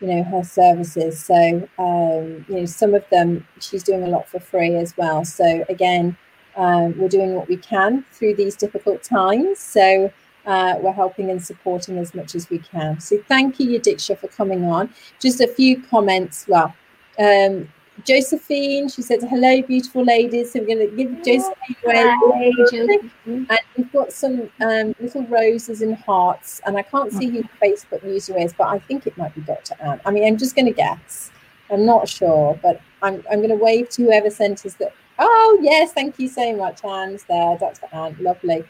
you 0.01 0.09
know, 0.09 0.23
her 0.25 0.45
services. 0.45 1.25
So 1.25 1.69
um, 1.79 2.45
you 2.49 2.61
know, 2.61 2.67
some 2.67 2.95
of 2.95 3.09
them 3.11 3.47
she's 3.61 3.83
doing 3.83 4.05
a 4.05 4.09
lot 4.09 4.29
for 4.29 4.41
free 4.41 4.77
as 4.77 4.97
well. 4.97 5.25
So 5.25 5.65
again, 5.69 6.17
um, 6.57 6.97
we're 6.99 7.09
doing 7.09 7.35
what 7.35 7.49
we 7.49 7.57
can 7.57 8.05
through 8.13 8.37
these 8.37 8.57
difficult 8.57 9.03
times. 9.03 9.59
So. 9.59 10.13
Uh, 10.47 10.77
we're 10.81 10.93
helping 10.93 11.31
and 11.31 11.43
supporting 11.43 11.99
as 11.99 12.15
much 12.15 12.35
as 12.35 12.51
we 12.51 12.59
can. 12.59 12.99
So 13.01 13.19
thank 13.29 13.61
you, 13.61 13.79
Diksha, 13.81 14.19
for 14.19 14.29
coming 14.29 14.65
on. 14.65 14.93
Just 15.21 15.41
a 15.41 15.47
few 15.47 15.81
comments. 15.83 16.47
Well, 16.49 16.75
um, 17.19 17.69
Josephine, 18.05 18.89
she 18.89 19.03
said, 19.03 19.23
hello, 19.23 19.63
beautiful 19.63 20.05
ladies. 20.05 20.53
So 20.53 20.61
we're 20.61 20.67
going 20.67 20.91
to 20.91 20.97
give 20.97 21.17
Josephine 21.23 21.77
away. 21.85 22.53
Josephine. 22.71 23.11
And 23.27 23.59
we've 23.77 23.93
got 23.93 24.13
some 24.13 24.51
um, 24.61 24.95
little 24.99 25.25
roses 25.27 25.83
and 25.83 25.97
hearts. 25.97 26.61
And 26.67 26.77
I 26.77 26.83
can't 26.83 27.13
see 27.13 27.29
who 27.29 27.43
the 27.43 27.49
Facebook 27.63 28.03
user 28.05 28.37
is, 28.37 28.53
but 28.53 28.69
I 28.69 28.79
think 28.79 29.07
it 29.07 29.17
might 29.17 29.35
be 29.35 29.43
Dr. 29.43 29.77
Anne. 29.81 30.01
I 30.05 30.11
mean, 30.11 30.25
I'm 30.25 30.39
just 30.39 30.57
going 30.57 30.67
to 30.67 30.73
guess. 30.73 31.31
I'm 31.71 31.87
not 31.87 32.09
sure, 32.09 32.59
but 32.63 32.81
I'm, 33.03 33.23
I'm 33.31 33.39
going 33.39 33.51
to 33.51 33.57
wave 33.57 33.89
to 33.91 34.05
whoever 34.05 34.31
sent 34.31 34.67
us 34.67 34.75
that. 34.75 34.93
Oh, 35.25 35.59
yes, 35.63 35.93
thank 35.93 36.19
you 36.19 36.29
so 36.29 36.57
much, 36.57 36.85
Anne's 36.85 37.25
there. 37.25 37.57
Dr. 37.57 37.87
Anne, 37.93 38.17
lovely. 38.21 38.65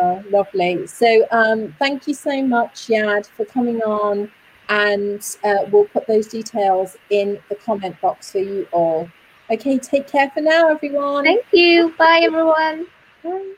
Uh, 0.00 0.22
lovely. 0.30 0.86
So 0.86 1.26
um, 1.32 1.74
thank 1.78 2.06
you 2.06 2.14
so 2.14 2.40
much, 2.42 2.86
Yad, 2.86 3.26
for 3.26 3.44
coming 3.44 3.80
on 3.82 4.30
and 4.68 5.36
uh, 5.42 5.66
we'll 5.70 5.86
put 5.86 6.06
those 6.06 6.28
details 6.28 6.96
in 7.10 7.38
the 7.48 7.56
comment 7.56 8.00
box 8.00 8.30
for 8.30 8.38
you 8.38 8.68
all. 8.72 9.10
Okay, 9.50 9.78
take 9.78 10.06
care 10.06 10.30
for 10.30 10.40
now, 10.40 10.68
everyone. 10.68 11.24
Thank 11.24 11.44
you. 11.52 11.92
Bye, 11.98 12.20
everyone. 12.22 12.86
Bye. 13.24 13.54